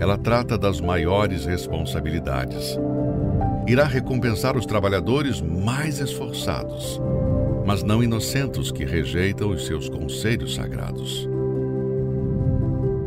Ela 0.02 0.18
trata 0.18 0.58
das 0.58 0.82
maiores 0.82 1.46
responsabilidades. 1.46 2.76
Irá 3.68 3.84
recompensar 3.84 4.58
os 4.58 4.66
trabalhadores 4.66 5.40
mais 5.40 6.00
esforçados, 6.00 7.00
mas 7.68 7.84
não 7.84 8.02
inocentes 8.02 8.72
que 8.72 8.84
rejeitam 8.84 9.52
os 9.52 9.68
seus 9.68 9.88
conselhos 9.88 10.56
sagrados. 10.56 11.30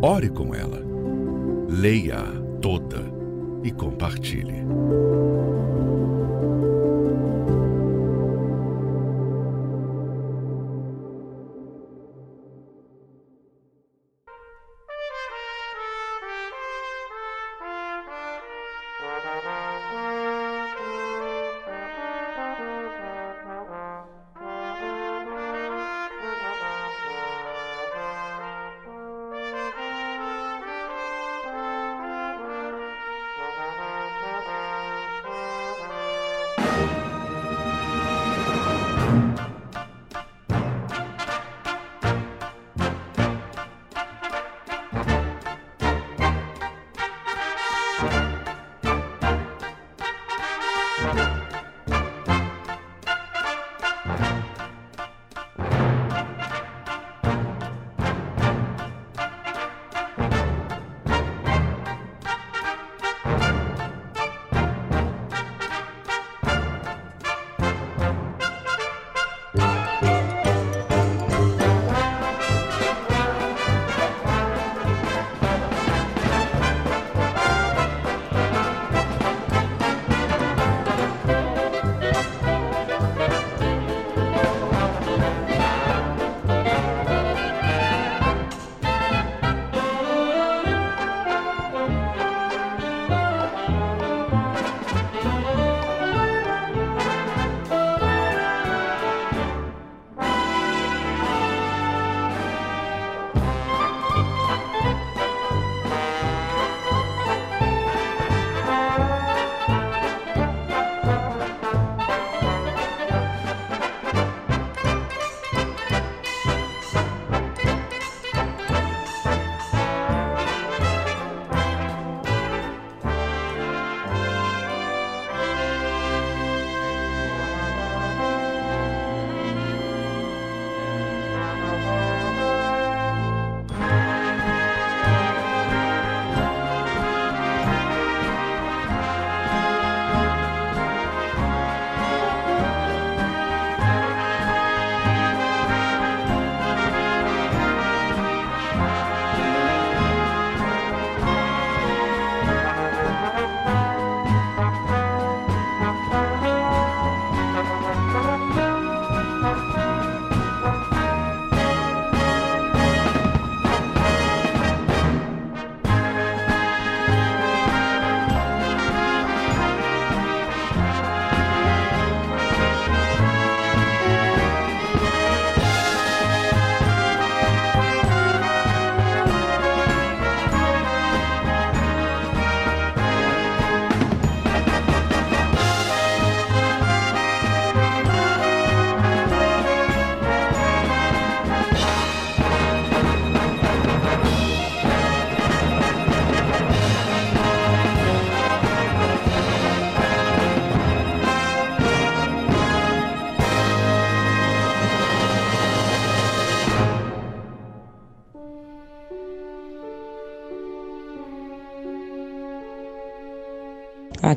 Ore 0.01 0.29
com 0.29 0.55
ela, 0.55 0.81
leia-a 1.69 2.31
toda 2.61 3.03
e 3.65 3.73
compartilhe. 3.73 4.65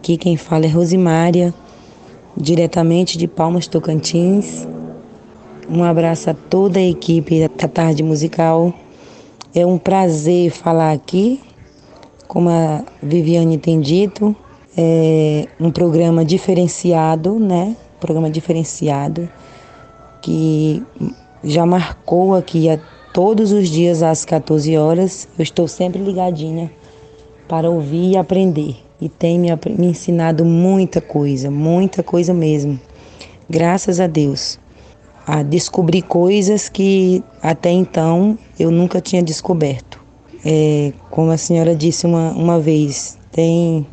Aqui 0.08 0.16
quem 0.16 0.38
fala 0.38 0.64
é 0.64 0.70
Rosimária, 0.70 1.54
diretamente 2.38 3.18
de 3.18 3.28
Palmas 3.28 3.68
Tocantins. 3.68 4.66
Um 5.70 5.84
abraço 5.84 6.30
a 6.30 6.34
toda 6.34 6.80
a 6.80 6.82
equipe 6.82 7.46
da 7.46 7.68
Tarde 7.68 8.04
Musical. 8.04 8.74
É 9.54 9.66
um 9.66 9.78
prazer 9.78 10.50
falar 10.52 10.94
aqui, 10.94 11.42
como 12.26 12.48
a 12.48 12.86
Viviane 13.04 13.58
tem 13.58 13.82
dito, 13.82 14.34
é 14.78 15.46
um 15.60 15.72
programa 15.72 16.24
diferenciado, 16.24 17.38
né? 17.38 17.76
Programa 18.00 18.30
diferenciado 18.30 19.28
que 20.22 20.82
já 21.44 21.66
marcou 21.66 22.34
aqui 22.34 22.70
a 22.70 22.80
todos 23.14 23.52
os 23.52 23.68
dias 23.68 24.02
às 24.02 24.24
14 24.24 24.78
horas. 24.78 25.28
Eu 25.38 25.44
estou 25.44 25.68
sempre 25.68 26.02
ligadinha 26.02 26.72
para 27.46 27.70
ouvir 27.70 28.12
e 28.12 28.16
aprender. 28.16 28.86
E 28.99 29.07
tem 29.07 29.40
me, 29.40 29.49
me 29.78 29.88
ensinado 29.88 30.44
muita 30.44 30.99
coisa, 30.99 31.52
muita 31.52 32.02
coisa 32.02 32.34
mesmo. 32.34 32.80
Graças 33.49 33.99
a 33.99 34.07
Deus. 34.07 34.60
A 35.26 35.44
descobrir 35.44 36.02
coisas 36.03 36.69
que 36.69 37.24
até 37.41 37.69
então 37.69 38.38
eu 38.60 38.72
nunca 38.72 39.02
tinha 39.02 39.22
descoberto. 39.22 40.02
É, 40.45 40.94
como 41.10 41.32
a 41.32 41.38
senhora 41.38 41.76
disse 41.76 42.06
uma, 42.06 42.32
uma 42.32 42.60
vez, 42.60 43.18
tem 43.32 43.86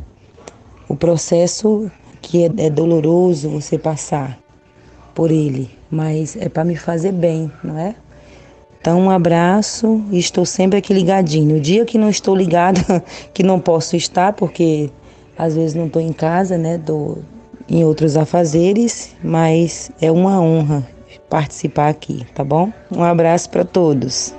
o 0.89 0.95
processo 0.95 1.91
que 2.23 2.45
é, 2.45 2.51
é 2.59 2.71
doloroso 2.71 3.49
você 3.49 3.79
passar 3.79 4.39
por 5.15 5.31
ele, 5.31 5.71
mas 5.91 6.37
é 6.37 6.49
para 6.49 6.65
me 6.65 6.77
fazer 6.77 7.13
bem, 7.13 7.51
não 7.63 7.79
é? 7.79 7.95
Então, 8.85 9.01
um 9.01 9.11
abraço 9.11 10.05
e 10.11 10.19
estou 10.19 10.45
sempre 10.45 10.79
aqui 10.79 10.93
ligadinho. 10.93 11.57
O 11.57 11.61
dia 11.61 11.87
que 11.87 11.97
não 11.97 12.11
estou 12.11 12.37
ligada, 12.37 13.03
que 13.33 13.43
não 13.43 13.59
posso 13.59 13.97
estar, 13.97 14.35
porque 14.35 14.91
às 15.39 15.55
vezes 15.55 15.75
não 15.75 15.87
estou 15.87 16.03
em 16.03 16.13
casa, 16.13 16.59
né? 16.59 16.77
Tô 16.77 17.17
em 17.67 17.83
outros 17.83 18.15
afazeres, 18.15 19.17
mas 19.25 19.91
é 20.03 20.13
uma 20.13 20.39
honra 20.39 20.87
participar 21.31 21.89
aqui, 21.89 22.27
tá 22.35 22.45
bom? 22.45 22.71
Um 22.91 23.03
abraço 23.03 23.49
para 23.49 23.65
todos. 23.65 24.35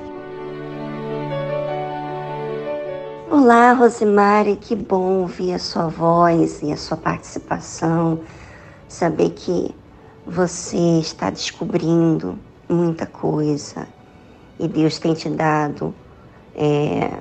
Olá, 3.31 3.73
Rosemary, 3.73 4.57
que 4.57 4.75
bom 4.75 5.21
ouvir 5.21 5.53
a 5.53 5.59
sua 5.59 5.87
voz 5.87 6.61
e 6.61 6.71
a 6.71 6.77
sua 6.77 6.97
participação, 6.97 8.19
saber 8.87 9.31
que 9.31 9.73
você 10.23 10.99
está 10.99 11.31
descobrindo 11.31 12.37
muita 12.69 13.07
coisa 13.07 13.87
e 14.59 14.67
Deus 14.67 14.99
tem 14.99 15.13
te 15.13 15.29
dado 15.29 15.93
é, 16.55 17.11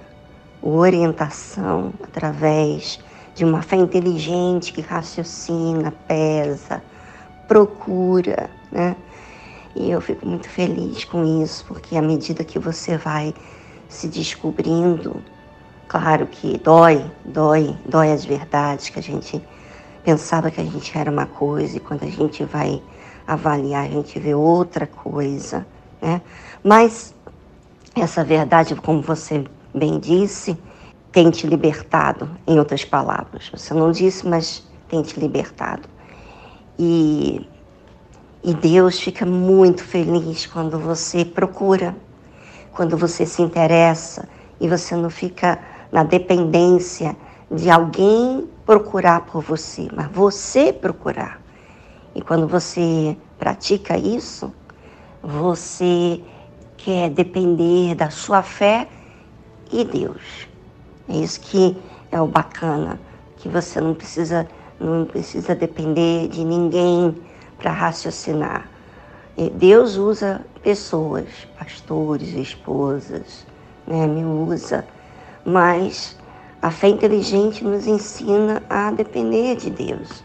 orientação 0.62 1.92
através 2.02 2.98
de 3.34 3.44
uma 3.44 3.62
fé 3.62 3.76
inteligente 3.76 4.72
que 4.72 4.80
raciocina, 4.80 5.92
pesa, 6.06 6.82
procura, 7.48 8.48
né? 8.70 8.96
E 9.74 9.90
eu 9.90 10.00
fico 10.00 10.24
muito 10.24 10.48
feliz 10.48 11.04
com 11.04 11.42
isso, 11.42 11.64
porque 11.66 11.96
à 11.96 12.02
medida 12.02 12.44
que 12.44 12.58
você 12.60 12.96
vai 12.96 13.34
se 13.88 14.06
descobrindo, 14.06 15.16
claro 15.88 16.26
que 16.28 16.58
dói, 16.58 17.04
dói, 17.24 17.76
dói 17.84 18.12
as 18.12 18.24
verdades 18.24 18.88
que 18.88 19.00
a 19.00 19.02
gente 19.02 19.42
pensava 20.04 20.50
que 20.50 20.60
a 20.60 20.64
gente 20.64 20.96
era 20.96 21.10
uma 21.10 21.26
coisa 21.26 21.76
e 21.76 21.80
quando 21.80 22.04
a 22.04 22.10
gente 22.10 22.44
vai 22.44 22.80
avaliar 23.26 23.86
a 23.86 23.88
gente 23.88 24.18
vê 24.18 24.34
outra 24.34 24.86
coisa, 24.86 25.66
né? 26.00 26.20
Mas 26.62 27.13
essa 27.94 28.24
verdade, 28.24 28.74
como 28.74 29.00
você 29.00 29.44
bem 29.74 29.98
disse, 29.98 30.58
tem 31.12 31.30
te 31.30 31.46
libertado, 31.46 32.28
em 32.46 32.58
outras 32.58 32.84
palavras. 32.84 33.50
Você 33.54 33.72
não 33.72 33.92
disse, 33.92 34.26
mas 34.26 34.66
tem 34.88 35.00
te 35.02 35.18
libertado. 35.18 35.88
E, 36.78 37.48
e 38.42 38.52
Deus 38.54 38.98
fica 38.98 39.24
muito 39.24 39.84
feliz 39.84 40.46
quando 40.46 40.78
você 40.78 41.24
procura, 41.24 41.94
quando 42.72 42.96
você 42.96 43.24
se 43.24 43.42
interessa 43.42 44.28
e 44.60 44.68
você 44.68 44.96
não 44.96 45.08
fica 45.08 45.60
na 45.92 46.02
dependência 46.02 47.16
de 47.48 47.70
alguém 47.70 48.48
procurar 48.66 49.20
por 49.20 49.42
você, 49.42 49.88
mas 49.94 50.08
você 50.10 50.72
procurar. 50.72 51.40
E 52.14 52.20
quando 52.20 52.48
você 52.48 53.16
pratica 53.38 53.96
isso, 53.96 54.52
você 55.22 56.20
quer 56.84 57.08
depender 57.08 57.94
da 57.94 58.10
sua 58.10 58.42
fé 58.42 58.86
e 59.72 59.84
Deus. 59.84 60.46
É 61.08 61.16
isso 61.16 61.40
que 61.40 61.74
é 62.12 62.20
o 62.20 62.26
bacana, 62.26 63.00
que 63.38 63.48
você 63.48 63.80
não 63.80 63.94
precisa 63.94 64.46
não 64.78 65.06
precisa 65.06 65.54
depender 65.54 66.28
de 66.28 66.44
ninguém 66.44 67.16
para 67.58 67.70
raciocinar. 67.70 68.68
Deus 69.54 69.96
usa 69.96 70.44
pessoas, 70.62 71.26
pastores, 71.58 72.34
esposas, 72.34 73.46
né, 73.86 74.06
me 74.06 74.24
usa, 74.24 74.84
mas 75.44 76.18
a 76.60 76.70
fé 76.70 76.88
inteligente 76.88 77.64
nos 77.64 77.86
ensina 77.86 78.62
a 78.68 78.90
depender 78.90 79.56
de 79.56 79.70
Deus. 79.70 80.22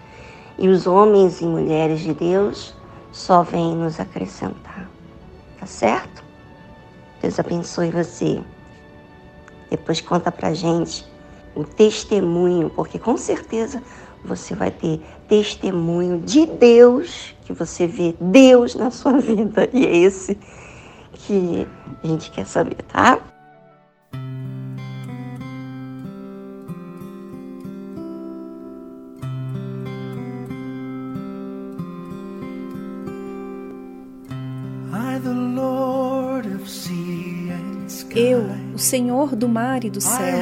E 0.57 0.67
os 0.67 0.87
homens 0.87 1.39
e 1.39 1.45
mulheres 1.45 2.01
de 2.01 2.13
Deus 2.13 2.75
só 3.11 3.43
vêm 3.43 3.75
nos 3.75 3.99
acrescentar. 3.99 4.89
Tá 5.59 5.65
certo? 5.65 6.28
Deus 7.21 7.39
abençoe 7.39 7.91
você. 7.91 8.41
Depois 9.69 10.01
conta 10.01 10.31
pra 10.31 10.53
gente 10.53 11.05
o 11.55 11.63
testemunho, 11.63 12.69
porque 12.69 12.97
com 12.97 13.17
certeza 13.17 13.83
você 14.23 14.55
vai 14.55 14.71
ter 14.71 15.01
testemunho 15.27 16.19
de 16.19 16.45
Deus, 16.45 17.35
que 17.43 17.53
você 17.53 17.87
vê 17.87 18.15
Deus 18.19 18.75
na 18.75 18.91
sua 18.91 19.17
vida. 19.19 19.69
E 19.73 19.85
é 19.85 19.97
esse 19.97 20.37
que 21.13 21.67
a 22.03 22.07
gente 22.07 22.31
quer 22.31 22.45
saber, 22.45 22.81
tá? 22.83 23.19
O 38.79 38.81
Senhor 38.81 39.35
do 39.35 39.49
mar 39.49 39.83
e 39.83 39.89
do 39.89 39.99
céu, 39.99 40.39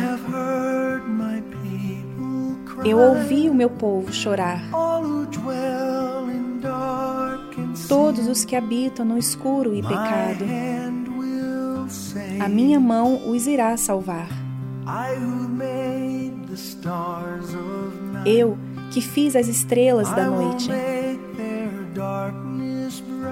eu 2.85 2.99
ouvi 2.99 3.49
o 3.49 3.53
meu 3.53 3.67
povo 3.67 4.13
chorar. 4.13 4.61
Todos 7.89 8.27
os 8.27 8.45
que 8.45 8.55
habitam 8.55 9.03
no 9.03 9.17
escuro 9.17 9.73
e 9.73 9.81
pecado, 9.81 10.45
a 12.39 12.47
minha 12.47 12.79
mão 12.79 13.27
os 13.27 13.47
irá 13.47 13.75
salvar. 13.75 14.29
Eu, 18.23 18.55
que 18.91 19.01
fiz 19.01 19.35
as 19.35 19.47
estrelas 19.47 20.11
da 20.11 20.25
noite, 20.25 20.69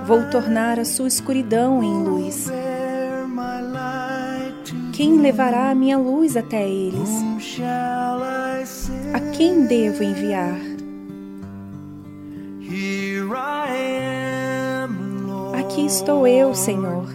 vou 0.07 0.27
tornar 0.31 0.79
a 0.79 0.85
sua 0.85 1.07
escuridão 1.07 1.83
em 1.83 1.93
luz. 1.93 2.49
Quem 4.95 5.19
levará 5.19 5.71
a 5.71 5.75
minha 5.75 5.97
luz 5.97 6.37
até 6.37 6.65
eles? 6.65 7.09
A 9.13 9.19
quem 9.35 9.65
devo 9.65 10.01
enviar? 10.01 10.55
Aqui 15.59 15.85
estou 15.85 16.25
eu, 16.25 16.55
Senhor. 16.55 17.07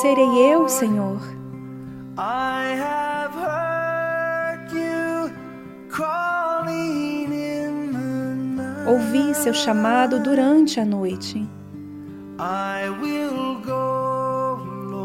Serei 0.00 0.52
eu, 0.54 0.70
Senhor. 0.70 1.20
Ouvi 8.86 9.34
seu 9.34 9.52
chamado 9.52 10.18
durante 10.18 10.80
a 10.80 10.84
noite. 10.84 11.46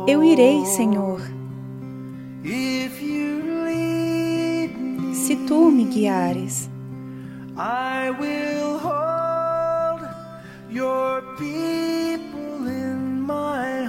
Eu 0.10 0.24
irei, 0.24 0.66
Senhor. 0.66 1.22
Se 5.14 5.36
tu 5.46 5.70
me 5.70 5.84
guiares, 5.84 6.68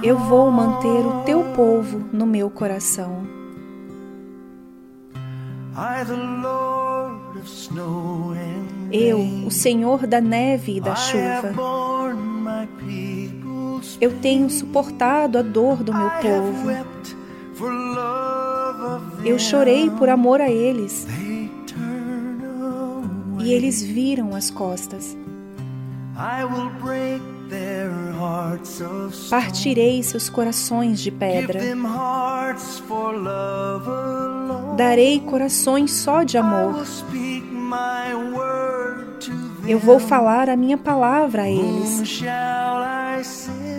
eu 0.02 0.18
vou 0.18 0.50
manter 0.50 0.88
o 0.88 1.22
teu 1.24 1.42
povo 1.54 2.04
no 2.12 2.26
meu 2.26 2.50
coração. 2.50 3.26
Eu, 8.92 9.20
o 9.46 9.50
Senhor 9.50 10.06
da 10.06 10.20
neve 10.20 10.76
e 10.76 10.80
da 10.82 10.94
chuva, 10.96 11.54
eu 14.00 14.18
tenho 14.20 14.48
suportado 14.50 15.38
a 15.38 15.42
dor 15.42 15.82
do 15.82 15.92
meu 15.92 16.10
povo 16.10 16.70
Eu 19.24 19.38
chorei 19.38 19.90
por 19.90 20.08
amor 20.08 20.40
a 20.40 20.48
eles. 20.48 21.06
E 23.40 23.52
eles 23.52 23.82
viram 23.82 24.34
as 24.34 24.50
costas. 24.50 25.16
Partirei 29.28 30.02
seus 30.02 30.28
corações 30.28 31.00
de 31.00 31.10
pedra. 31.10 31.60
Darei 34.76 35.20
corações 35.20 35.92
só 35.92 36.22
de 36.22 36.38
amor. 36.38 36.84
Eu 39.66 39.78
vou 39.78 39.98
falar 39.98 40.48
a 40.48 40.56
minha 40.56 40.78
palavra 40.78 41.42
a 41.42 41.48
eles. 41.48 42.22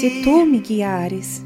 Se 0.00 0.22
tu 0.22 0.46
me 0.46 0.60
guiares, 0.60 1.44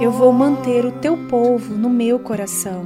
eu 0.00 0.12
vou 0.12 0.32
manter 0.32 0.84
o 0.84 0.92
teu 0.92 1.16
povo 1.26 1.74
no 1.74 1.90
meu 1.90 2.20
coração. 2.20 2.84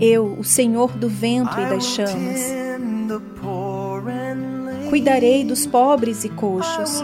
Eu, 0.00 0.38
o 0.38 0.44
Senhor 0.44 0.90
do 0.96 1.10
vento 1.10 1.52
e 1.60 1.68
das 1.68 1.84
chamas, 1.84 2.63
cuidarei 4.94 5.42
dos 5.42 5.66
pobres 5.66 6.22
e 6.22 6.28
coxos. 6.28 7.02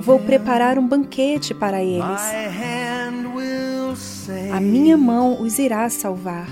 Vou 0.00 0.18
preparar 0.18 0.80
um 0.80 0.88
banquete 0.88 1.54
para 1.54 1.80
eles. 1.80 2.20
A 4.52 4.58
minha 4.58 4.96
mão 4.96 5.40
os 5.40 5.60
irá 5.60 5.88
salvar. 5.88 6.48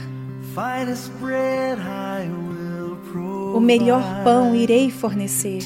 O 3.53 3.59
melhor 3.59 4.23
pão 4.23 4.55
irei 4.55 4.89
fornecer, 4.89 5.59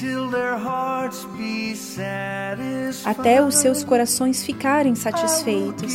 até 3.05 3.45
os 3.45 3.57
seus 3.57 3.83
corações 3.83 4.43
ficarem 4.43 4.95
satisfeitos. 4.95 5.93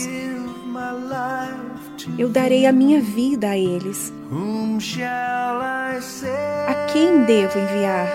Eu 2.18 2.28
darei 2.28 2.66
a 2.66 2.72
minha 2.72 3.00
vida 3.00 3.48
a 3.50 3.58
eles. 3.58 4.12
A 6.66 6.74
quem 6.92 7.24
devo 7.24 7.58
enviar? 7.58 8.08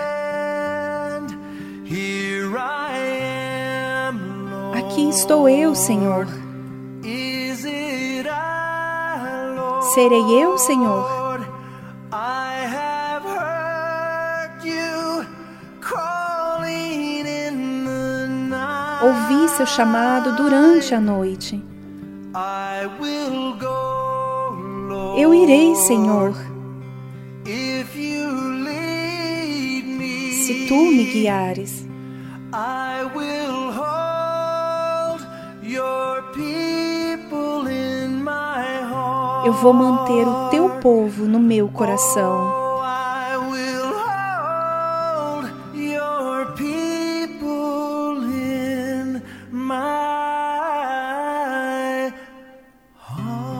Aqui 4.74 5.08
estou 5.08 5.48
eu, 5.48 5.74
Senhor. 5.74 6.26
Serei 9.94 10.42
eu, 10.42 10.58
Senhor. 10.58 11.26
Ouvi 19.02 19.48
seu 19.50 19.66
chamado 19.66 20.34
durante 20.36 20.94
a 20.94 21.00
noite. 21.00 21.75
Eu 25.16 25.34
irei, 25.34 25.74
Senhor. 25.74 26.34
Se 30.44 30.66
tu 30.68 30.74
me 30.74 31.04
guiares, 31.12 31.86
eu 39.46 39.52
vou 39.54 39.72
manter 39.72 40.28
o 40.28 40.48
teu 40.50 40.68
povo 40.80 41.24
no 41.24 41.40
meu 41.40 41.68
coração. 41.68 42.55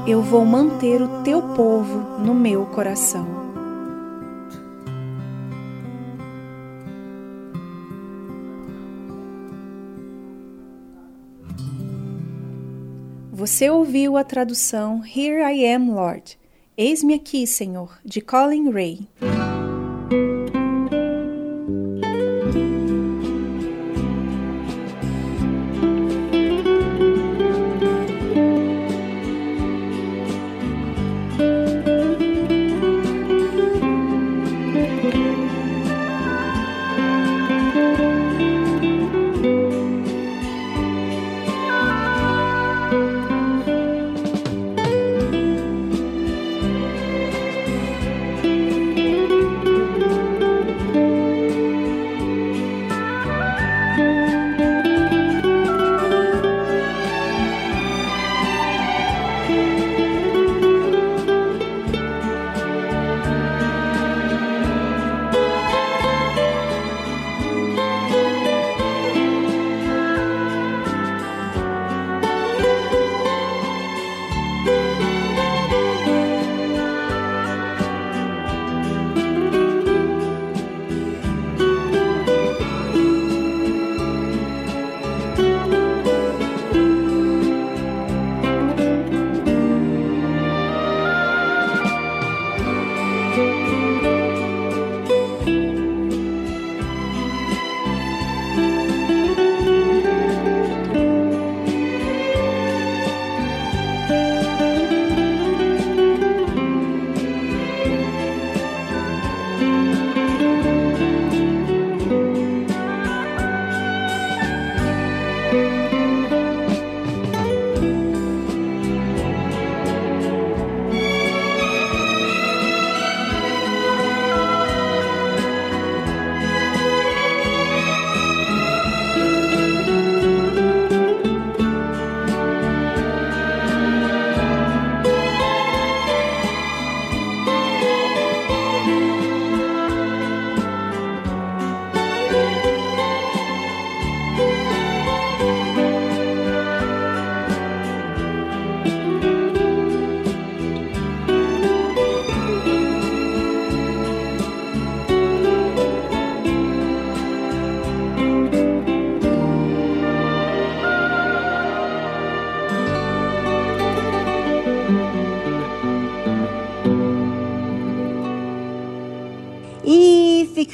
Eu 0.06 0.22
vou 0.22 0.44
manter 0.44 1.02
o 1.02 1.24
teu 1.24 1.42
povo 1.42 2.20
no 2.20 2.32
meu 2.32 2.64
coração. 2.66 3.26
Você 13.32 13.68
ouviu 13.68 14.16
a 14.16 14.22
tradução 14.22 15.02
Here 15.04 15.42
I 15.42 15.74
Am, 15.74 15.90
Lord. 15.90 16.38
Eis-me 16.76 17.14
aqui, 17.14 17.44
Senhor, 17.44 17.98
de 18.04 18.20
Colin 18.20 18.70
Ray. 18.70 19.08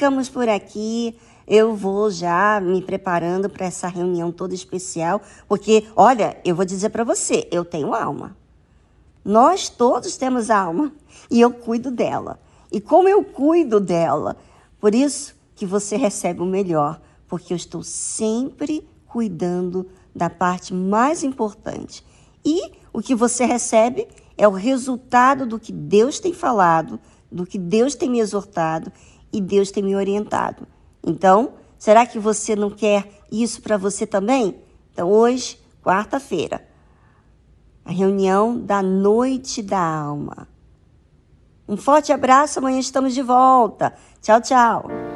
Ficamos 0.03 0.27
por 0.27 0.49
aqui. 0.49 1.15
Eu 1.47 1.77
vou 1.77 2.11
já 2.11 2.59
me 2.59 2.81
preparando 2.81 3.49
para 3.49 3.65
essa 3.65 3.87
reunião 3.87 4.33
toda 4.33 4.53
especial, 4.53 5.21
porque, 5.47 5.87
olha, 5.95 6.37
eu 6.43 6.53
vou 6.53 6.65
dizer 6.65 6.89
para 6.89 7.05
você, 7.05 7.47
eu 7.49 7.63
tenho 7.63 7.93
alma. 7.93 8.35
Nós 9.23 9.69
todos 9.69 10.17
temos 10.17 10.49
alma 10.49 10.91
e 11.31 11.39
eu 11.39 11.51
cuido 11.51 11.89
dela. 11.89 12.37
E 12.69 12.81
como 12.81 13.07
eu 13.07 13.23
cuido 13.23 13.79
dela, 13.79 14.35
por 14.77 14.93
isso 14.93 15.35
que 15.55 15.65
você 15.65 15.95
recebe 15.95 16.41
o 16.41 16.45
melhor, 16.45 16.99
porque 17.25 17.53
eu 17.53 17.57
estou 17.57 17.81
sempre 17.81 18.85
cuidando 19.07 19.87
da 20.13 20.29
parte 20.29 20.73
mais 20.73 21.23
importante. 21.23 22.05
E 22.43 22.73
o 22.91 23.01
que 23.01 23.15
você 23.15 23.45
recebe 23.45 24.05
é 24.37 24.45
o 24.45 24.51
resultado 24.51 25.45
do 25.45 25.57
que 25.57 25.71
Deus 25.71 26.19
tem 26.19 26.33
falado, 26.33 26.99
do 27.31 27.45
que 27.45 27.57
Deus 27.57 27.95
tem 27.95 28.09
me 28.09 28.19
exortado 28.19 28.91
e 29.33 29.41
Deus 29.41 29.71
tem 29.71 29.83
me 29.83 29.95
orientado. 29.95 30.67
Então, 31.05 31.53
será 31.77 32.05
que 32.05 32.19
você 32.19 32.55
não 32.55 32.69
quer 32.69 33.09
isso 33.31 33.61
para 33.61 33.75
você 33.75 34.05
também? 34.05 34.61
Então, 34.93 35.11
hoje, 35.11 35.59
quarta-feira, 35.83 36.65
a 37.83 37.91
reunião 37.91 38.57
da 38.57 38.81
Noite 38.81 39.61
da 39.61 39.81
Alma. 39.81 40.47
Um 41.67 41.75
forte 41.75 42.13
abraço, 42.13 42.59
amanhã 42.59 42.79
estamos 42.79 43.13
de 43.13 43.21
volta. 43.21 43.93
Tchau, 44.21 44.39
tchau. 44.39 45.12